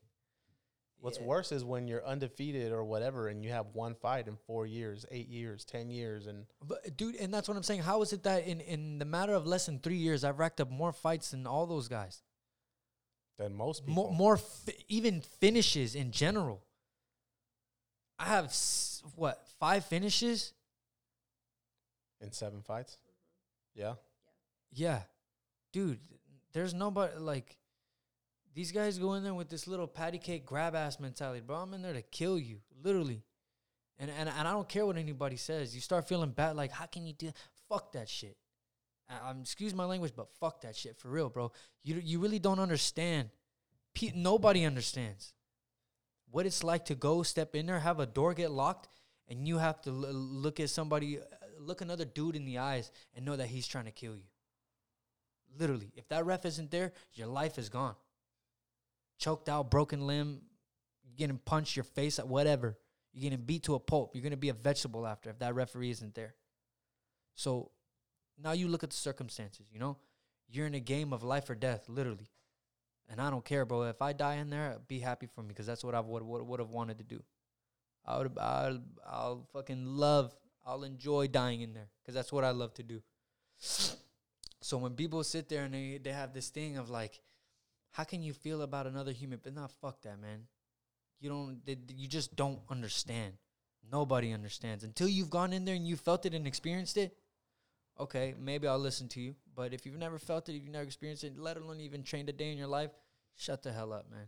[0.98, 1.24] What's Yeah.
[1.24, 5.04] worse is when you're undefeated or whatever, and you have one fight in four years,
[5.10, 7.82] eight years, ten years, and But dude, and that's what I'm saying.
[7.82, 10.60] How is it that in in the matter of less than three years, I've racked
[10.60, 12.22] up more fights than all those guys?
[13.36, 13.94] Than most people.
[14.04, 16.62] More, more fi- even finishes in general.
[18.18, 20.52] I have s- what five finishes?
[22.20, 22.96] in seven fights.
[23.76, 23.80] Mm-hmm.
[23.80, 23.94] Yeah,
[24.72, 25.02] Yeah,
[25.72, 26.00] dude.
[26.52, 27.58] There's nobody like
[28.56, 31.56] these guys go in there with this little patty cake grab ass mentality, bro.
[31.56, 33.22] I'm in there to kill you, literally.
[33.98, 35.74] And and and I don't care what anybody says.
[35.74, 37.32] You start feeling bad, like how can you do?
[37.68, 38.38] Fuck that shit.
[39.10, 41.52] I, am excuse my language, but fuck that shit for real, bro.
[41.84, 43.28] You you really don't understand.
[43.94, 45.34] Pe- nobody understands
[46.30, 48.88] what it's like to go step in there, have a door get locked,
[49.28, 51.22] and you have to l- look at somebody, uh,
[51.58, 54.28] look another dude in the eyes, and know that he's trying to kill you.
[55.58, 57.96] Literally, if that ref isn't there, your life is gone.
[59.18, 60.42] Choked out, broken limb,
[61.16, 62.76] getting punched, your face, whatever.
[63.12, 64.14] You're getting beat to a pulp.
[64.14, 66.34] You're gonna be a vegetable after if that referee isn't there.
[67.34, 67.70] So
[68.42, 69.66] now you look at the circumstances.
[69.72, 69.96] You know,
[70.48, 72.30] you're in a game of life or death, literally.
[73.08, 73.82] And I don't care, bro.
[73.82, 76.42] If I die in there, be happy for me because that's what I would would
[76.42, 77.22] would have wanted to do.
[78.04, 80.34] I would I'll, I'll fucking love.
[80.64, 83.00] I'll enjoy dying in there because that's what I love to do.
[84.60, 87.20] So when people sit there and they, they have this thing of like,
[87.96, 89.40] how can you feel about another human?
[89.42, 90.40] But not fuck that, man.
[91.18, 91.64] You don't.
[91.64, 93.32] They, you just don't understand.
[93.90, 97.16] Nobody understands until you've gone in there and you felt it and experienced it.
[97.98, 99.34] Okay, maybe I'll listen to you.
[99.54, 102.28] But if you've never felt it, if you've never experienced it, let alone even trained
[102.28, 102.90] a day in your life,
[103.34, 104.26] shut the hell up, man.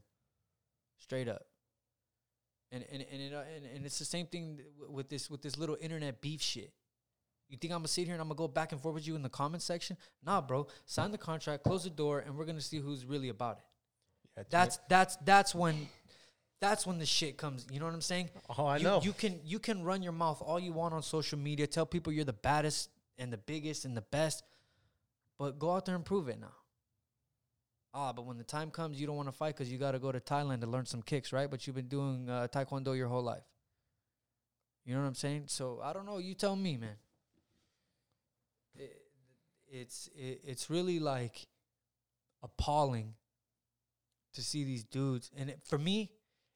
[0.97, 1.45] Straight up.
[2.73, 5.77] And and and it, and, and it's the same thing with this with this little
[5.79, 6.73] internet beef shit.
[7.49, 9.17] You think I'm gonna sit here and I'm gonna go back and forth with you
[9.17, 9.97] in the comment section?
[10.25, 10.67] Nah, bro.
[10.85, 13.65] Sign the contract, close the door, and we're gonna see who's really about it.
[14.37, 14.43] yeah.
[14.51, 15.89] That's that's that's when
[16.61, 17.67] that's when the shit comes.
[17.71, 18.31] You know what I'm saying?
[18.59, 19.01] oh, I you, know.
[19.03, 22.13] You can you can run your mouth all you want on social media, tell people
[22.13, 24.45] you're the baddest and the biggest and the best,
[25.39, 26.55] but go out there and prove it now.
[27.95, 29.99] Ah, but when the time comes, you don't want to fight because you got to
[29.99, 31.51] go to Thailand to learn some kicks, right?
[31.51, 33.45] But you've been doing uh, taekwondo your whole life.
[34.85, 35.45] You know what I'm saying?
[35.47, 36.19] So I don't know.
[36.19, 36.97] You tell me, man.
[39.71, 41.47] It, it's it, it's really like
[42.43, 43.15] appalling
[44.35, 46.11] to see these dudes, and it, for me,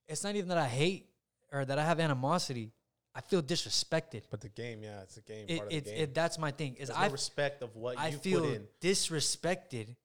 [0.09, 1.07] it's not even that I hate
[1.53, 2.73] or that I have animosity.
[3.15, 4.23] I feel disrespected.
[4.31, 5.45] but the game, yeah, it's a game.
[5.49, 6.03] It, part of the game.
[6.03, 6.77] it, that's my thing.
[6.77, 8.67] Is There's I no respect of what I you feel put in.
[8.81, 9.97] disrespected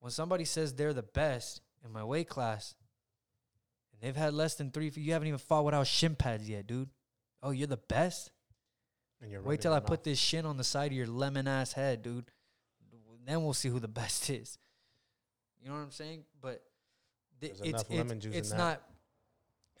[0.00, 2.74] when somebody says they're the best in my weight class,
[3.92, 4.90] and they've had less than three.
[4.94, 6.88] You haven't even fought without shin pads yet, dude.
[7.42, 8.30] Oh, you're the best.
[9.24, 11.72] And you're Wait till I put this shin on the side of your lemon ass
[11.72, 12.30] head, dude.
[13.26, 14.58] Then we'll see who the best is.
[15.62, 16.24] You know what I'm saying?
[16.42, 16.62] But
[17.40, 18.82] th- it's it's, lemon juice in it's not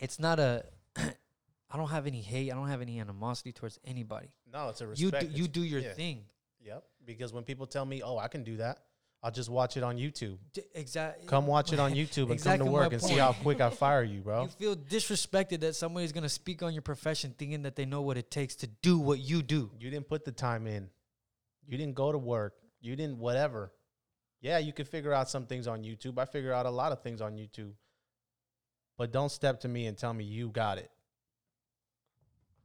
[0.00, 0.64] it's not a.
[0.96, 2.50] I don't have any hate.
[2.50, 4.28] I don't have any animosity towards anybody.
[4.50, 5.32] No, it's a You respect.
[5.34, 5.92] do, you do your yeah.
[5.92, 6.24] thing.
[6.64, 6.84] Yep.
[7.04, 8.78] Because when people tell me, "Oh, I can do that,"
[9.24, 10.36] I'll just watch it on YouTube.
[10.74, 11.26] Exactly.
[11.26, 13.70] Come watch it on YouTube and Exactly come to work and see how quick I
[13.70, 14.42] fire you, bro.
[14.42, 18.18] You feel disrespected that somebody's gonna speak on your profession, thinking that they know what
[18.18, 19.70] it takes to do what you do.
[19.80, 20.90] You didn't put the time in.
[21.66, 22.52] You didn't go to work.
[22.82, 23.72] You didn't whatever.
[24.42, 26.18] Yeah, you could figure out some things on YouTube.
[26.18, 27.72] I figure out a lot of things on YouTube.
[28.98, 30.90] But don't step to me and tell me you got it.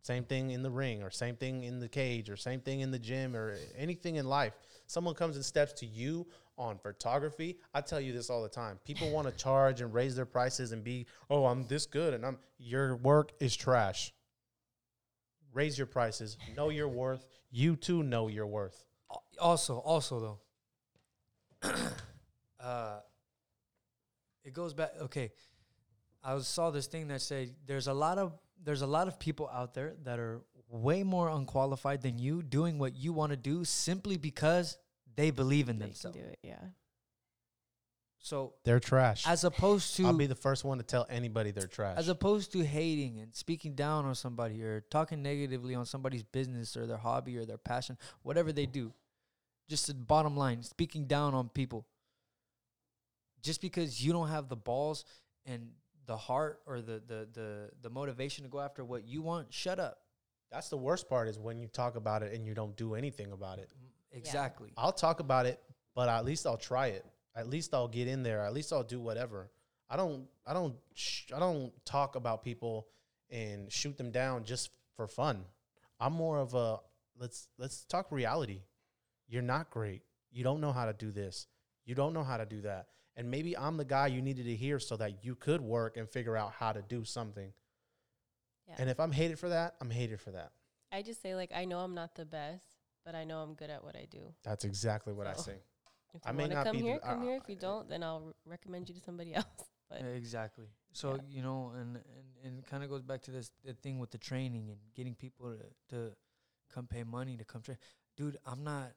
[0.01, 2.91] Same thing in the ring or same thing in the cage or same thing in
[2.91, 4.53] the gym or anything in life.
[4.87, 6.25] Someone comes and steps to you
[6.57, 7.57] on photography.
[7.73, 8.79] I tell you this all the time.
[8.85, 12.25] People want to charge and raise their prices and be, "Oh, I'm this good and
[12.25, 14.13] I'm your work is trash."
[15.53, 16.37] Raise your prices.
[16.55, 17.25] Know your worth.
[17.51, 18.85] You too know your worth.
[19.39, 20.39] Also, also
[21.63, 21.69] though,
[22.59, 22.99] uh,
[24.43, 24.91] it goes back.
[25.01, 25.31] Okay,
[26.23, 29.19] I was, saw this thing that said there's a lot of there's a lot of
[29.19, 33.37] people out there that are way more unqualified than you doing what you want to
[33.37, 34.77] do simply because
[35.15, 36.17] they believe in They can themselves.
[36.17, 36.39] do it.
[36.43, 36.59] Yeah.
[38.21, 39.25] So They're trash.
[39.25, 41.97] as opposed to I'll be the first one to tell anybody they're trash.
[41.97, 46.75] as opposed to hating and speaking down on somebody or talking negatively on somebody's business
[46.75, 48.91] or their hobby or their passion, whatever they do,
[49.69, 51.85] just the bottom line, speaking down on people.
[53.41, 55.05] Just because you don't have the balls
[55.45, 55.69] and
[56.09, 59.79] the heart or the the the the motivation to go after what you want, shut
[59.79, 59.99] up.
[60.51, 63.31] That's the worst part is when you talk about it and you don't do anything
[63.31, 63.69] about it.
[63.69, 64.71] Mm, exactly.
[64.75, 65.61] I'll talk about it,
[65.93, 67.05] but at least I'll try it.
[67.35, 68.41] At least I'll get in there.
[68.41, 69.51] At least I'll do whatever.
[69.87, 70.25] I don't.
[70.47, 70.75] I don't.
[70.95, 72.87] Sh- I don't talk about people
[73.29, 75.45] and shoot them down just for fun.
[75.99, 76.79] I'm more of a
[77.19, 78.63] let's let's talk reality.
[79.27, 80.01] You're not great.
[80.31, 81.45] You don't know how to do this.
[81.85, 82.87] You don't know how to do that.
[83.19, 86.09] And maybe I'm the guy you needed to hear so that you could work and
[86.09, 87.51] figure out how to do something.
[88.65, 88.75] Yeah.
[88.77, 90.53] And if I'm hated for that, I'm hated for that.
[90.89, 92.63] I just say like I know I'm not the best,
[93.05, 94.33] but I know I'm good at what I do.
[94.45, 95.57] That's exactly what I say.
[96.15, 97.35] If I you may want to not come be the- here, come uh, here.
[97.35, 99.45] If you don't, then I'll r- recommend you to somebody else.
[99.89, 100.65] But Exactly.
[100.93, 101.21] So Yeah.
[101.29, 104.17] you know, and and and kind of goes back to this the thing with the
[104.17, 105.65] training and getting people to
[105.95, 106.15] to
[106.73, 107.77] come pay money to come train.
[108.15, 108.93] Dude, I'm not.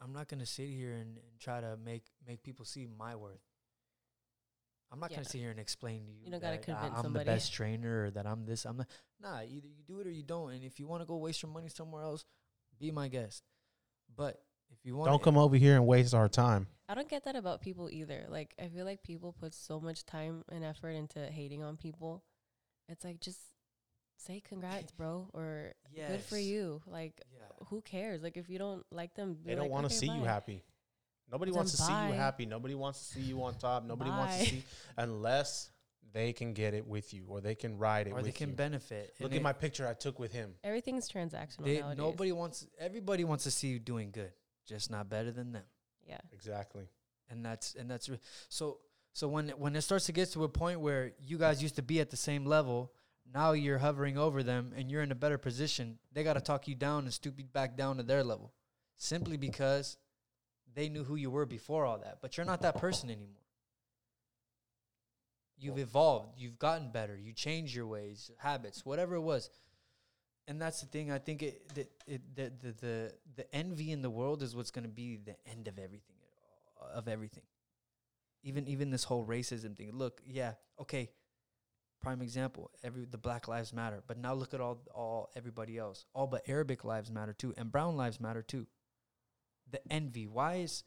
[0.00, 3.40] I'm not gonna sit here and, and try to make make people see my worth.
[4.92, 5.18] I'm not Yeah.
[5.18, 6.24] gonna sit here and explain to you.
[6.24, 7.24] You don't gotta that convince I, am somebody.
[7.24, 8.64] the best trainer or that I'm this.
[8.64, 8.86] I'm the
[9.20, 9.42] nah.
[9.42, 10.52] Either you do it or you don't.
[10.52, 12.24] And if you want to go waste your money somewhere else,
[12.78, 13.44] be my guest.
[14.16, 16.66] But if you want, Don't come over here and waste our time.
[16.88, 18.26] I don't get that about people either.
[18.28, 22.24] Like I feel like people put so much time and effort into hating on people.
[22.88, 23.38] It's like just
[24.20, 26.82] say congrats, bro, or good for you.
[26.86, 27.66] Like Yeah.
[27.68, 28.22] who cares?
[28.22, 30.62] Like if you don't like them, They don't like, want to "Okay, see you happy.
[31.30, 32.46] Nobody Then wants to see you happy.
[32.46, 33.84] Nobody wants to see you on top.
[33.84, 34.64] Nobody wants to see
[34.96, 35.70] unless
[36.12, 38.50] they can get it with you or they can ride it or with they can
[38.50, 38.56] you.
[38.56, 39.14] benefit.
[39.20, 40.54] Look and at my picture I took with him.
[40.64, 41.98] Everything's transactional They, nowadays.
[41.98, 42.66] nobody wants.
[42.78, 44.32] Everybody wants to see you doing good,
[44.66, 45.64] just not better than them.
[46.04, 46.18] Yeah.
[46.32, 46.88] Exactly.
[47.28, 48.18] And that's and that's re-
[48.48, 48.78] so.
[49.12, 51.82] So when when it starts to get to a point where you guys used to
[51.82, 52.92] be at the same level,
[53.32, 55.98] now you're hovering over them and you're in a better position.
[56.12, 58.52] They got to talk you down and stoop you back down to their level,
[58.96, 59.96] simply because
[60.74, 62.18] they knew who you were before all that.
[62.20, 63.36] But you're not that person anymore.
[65.58, 66.38] You've evolved.
[66.38, 67.16] You've gotten better.
[67.16, 69.50] You changed your ways, habits, whatever it was.
[70.48, 71.12] And that's the thing.
[71.12, 74.70] I think it the it, the, the the the envy in the world is what's
[74.70, 76.16] going to be the end of everything,
[76.94, 77.44] of everything.
[78.42, 79.90] Even even this whole racism thing.
[79.92, 81.10] Look, yeah, okay.
[82.00, 82.70] Prime example.
[82.82, 86.06] Every the Black Lives Matter, but now look at all all everybody else.
[86.14, 88.66] All but Arabic lives matter too, and Brown lives matter too.
[89.70, 90.26] The envy.
[90.26, 90.84] Why is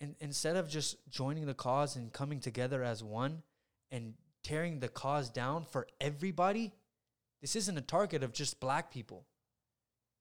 [0.00, 3.42] in, instead of just joining the cause and coming together as one
[3.90, 6.72] and tearing the cause down for everybody,
[7.40, 9.26] this isn't a target of just black people.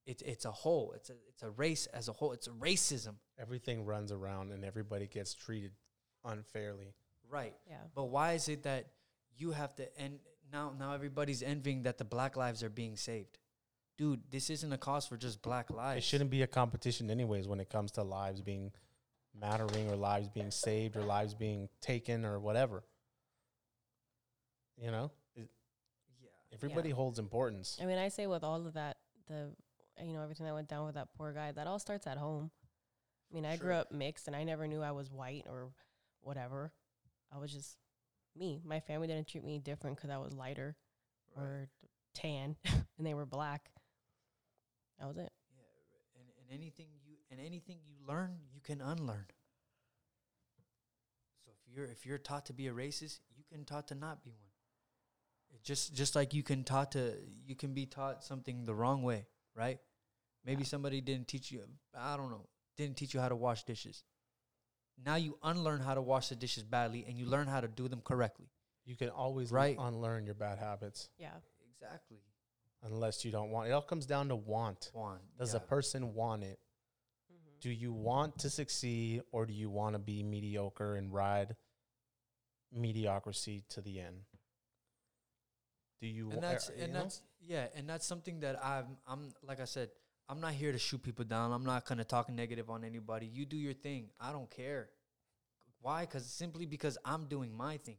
[0.06, 0.94] It's it's a whole.
[0.96, 2.32] It's a it's a race as a whole.
[2.32, 3.16] It's a racism.
[3.40, 5.72] Everything runs around and everybody gets treated
[6.26, 6.94] unfairly.
[7.30, 7.54] Right.
[7.68, 7.76] Yeah.
[7.94, 8.88] But why is it that
[9.40, 10.20] you have to and
[10.52, 13.38] now now everybody's envying that the black lives are being saved?
[13.98, 15.98] Dude, this isn't a cause for just black lives.
[16.00, 18.72] It shouldn't be a competition anyways when it comes to lives being
[19.40, 22.84] mattering or lives being saved or lives being taken or whatever.
[24.78, 25.12] You know?
[25.36, 25.50] It-
[26.22, 26.30] Yeah.
[26.54, 27.78] Everybody holds importance.
[27.82, 29.54] I mean, I say with all of that, the
[30.02, 32.52] you know everything that went down with that poor guy, that all starts at home.
[33.30, 35.72] I mean, I grew up mixed, and I never knew I was white or
[36.22, 36.72] whatever.
[37.32, 37.78] I was just
[38.40, 38.62] me.
[38.66, 40.76] My family didn't treat me different because I was lighter
[41.36, 41.70] or
[42.16, 42.56] tan,
[42.98, 43.70] and they were black.
[45.00, 45.32] That was it.
[45.56, 45.64] Yeah,
[46.20, 49.26] and, and anything you and anything you learn, you can unlearn.
[51.46, 54.24] So if you're if you're taught to be a racist, you can taught to not
[54.24, 54.50] be one.
[55.54, 57.16] It just just like you can taught to
[57.46, 59.80] you can be taught something the wrong way, right?
[60.46, 60.68] Maybe Yeah.
[60.70, 61.64] somebody didn't teach you
[61.96, 64.04] I don't know, didn't teach you how to wash dishes.
[65.06, 67.88] Now you unlearn how to wash the dishes badly and you learn how to do
[67.88, 68.50] them correctly.
[68.86, 69.78] You can always Right.
[69.80, 71.40] unlearn your bad habits Yeah.
[71.70, 72.22] Exactly.
[72.82, 73.70] unless you don't want.
[73.70, 74.90] It all comes down to want.
[74.94, 75.22] One.
[75.38, 75.58] Does yeah.
[75.58, 76.60] a person want it?
[77.32, 77.60] Mm-hmm.
[77.62, 81.56] Do you want to succeed or do you want to be mediocre and ride
[82.72, 84.26] mediocrity to the end?
[86.00, 89.60] Do you and that's you and that's yeah, and that's something that I'm I'm like
[89.60, 89.90] I said,
[90.30, 91.52] I'm not here to shoot people down.
[91.52, 93.26] I'm not gonna talk negative on anybody.
[93.26, 94.10] You do your thing.
[94.20, 94.90] I don't care.
[95.82, 96.02] Why?
[96.02, 97.98] Because simply because I'm doing my thing.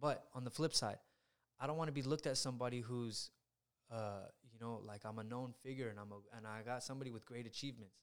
[0.00, 0.98] But on the flip side,
[1.58, 3.30] I don't want to be looked at somebody who's,
[3.90, 7.10] uh, you know, like I'm a known figure and I'm a and I got somebody
[7.10, 7.96] with great achievements,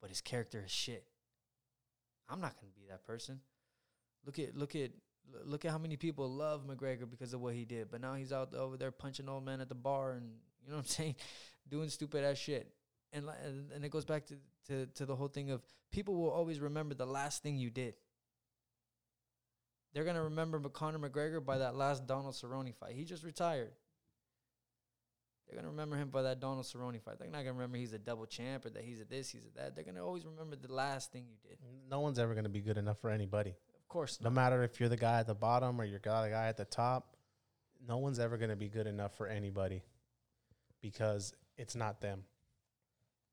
[0.00, 1.04] but his character is shit.
[2.26, 3.40] I'm not gonna be that person.
[4.24, 4.92] Look at look at
[5.44, 8.32] look at how many people love McGregor because of what he did, but now he's
[8.32, 10.30] out over there punching old men at the bar and
[10.64, 11.16] you know what I'm saying,
[11.68, 12.72] doing stupid ass shit.
[13.12, 13.26] And
[13.74, 14.34] and, it goes back to,
[14.68, 17.94] to to the whole thing of people will always remember the last thing you did.
[19.94, 22.94] They're gonna remember Conor McGregor by that last Donald Cerrone fight.
[22.94, 23.72] He just retired.
[25.46, 27.18] They're gonna remember him by that Donald Cerrone fight.
[27.18, 29.58] They're not gonna remember he's a double champ or that he's a this, he's a
[29.58, 29.74] that.
[29.74, 31.58] They're gonna always remember the last thing you did.
[31.88, 33.50] No one's ever going to be good enough for anybody.
[33.50, 36.48] Of course, No matter if you're the guy at the bottom or you're the guy
[36.48, 37.16] at the top,
[37.86, 39.82] no one's ever going to be good enough for anybody
[40.82, 42.24] because it's not them.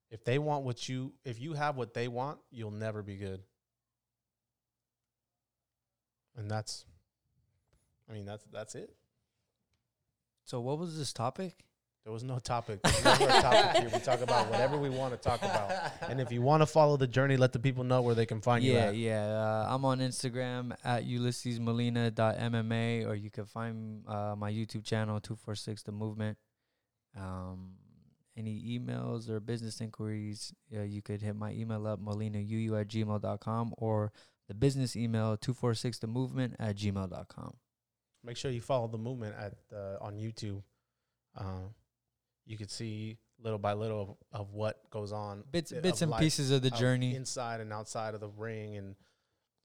[0.10, 3.42] If they want what you, if you have what they want, you'll never be good.
[6.38, 6.86] And that's,
[8.10, 8.94] I mean, that's that's it.
[10.44, 11.66] So what was this topic?
[12.06, 12.84] There was no topic.
[12.84, 13.90] There's never a topic here.
[13.92, 15.72] We talk about whatever we want to talk about.
[16.08, 18.42] And if you want to follow the journey, let the people know where they can
[18.42, 18.96] find you yeah, at.
[18.96, 19.26] yeah.
[19.26, 25.82] Uh, I'm on Instagram at ulyssesmolina.mma or you can find uh, my YouTube channel, 246
[25.82, 26.38] The Movement.
[27.20, 27.72] Um,
[28.38, 33.74] any emails or business inquiries, uh, you could hit my email up, molinauu at gmail.com
[33.78, 34.12] or
[34.48, 37.54] the business email, 246 The Movement at gmail.com.
[38.24, 40.62] Make sure you follow the movement at uh, on YouTube.
[41.38, 41.74] Um,
[42.46, 46.22] you could see little by little of, of what goes on, Bits, bits and life,
[46.22, 47.16] pieces of the of journey.
[47.16, 48.96] inside and outside of the ring, and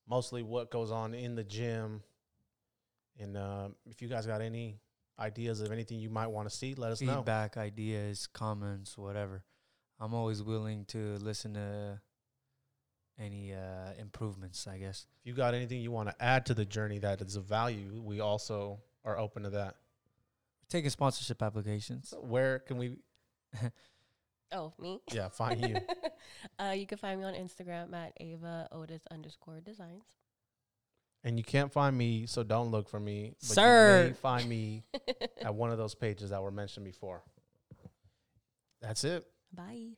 [0.08, 2.02] mostly what goes on in the gym.
[3.18, 4.78] And um, if you guys got any
[5.20, 7.16] ideas of anything you might want to see, let us know.
[7.16, 9.44] feedback, ideas, comments, whatever.
[9.98, 12.00] I'm always willing to listen to
[13.18, 15.06] any uh, improvements, I guess.
[15.22, 18.00] If you got anything you want to add to the journey that is of value,
[18.02, 19.76] we also are open to that.
[20.70, 22.08] Taking sponsorship applications.
[22.10, 22.96] So where can we?
[24.52, 25.00] Oh, me?
[25.12, 25.76] Yeah, find you.
[26.58, 30.02] uh, you can find me on Instagram at Ava Otis underscore designs.
[31.22, 33.34] And you can't find me, so don't look for me.
[33.40, 34.04] But You Sir.
[34.08, 34.84] may find me
[35.42, 37.22] at one of those pages that were mentioned before.
[38.80, 39.26] That's it.
[39.52, 39.90] Bye.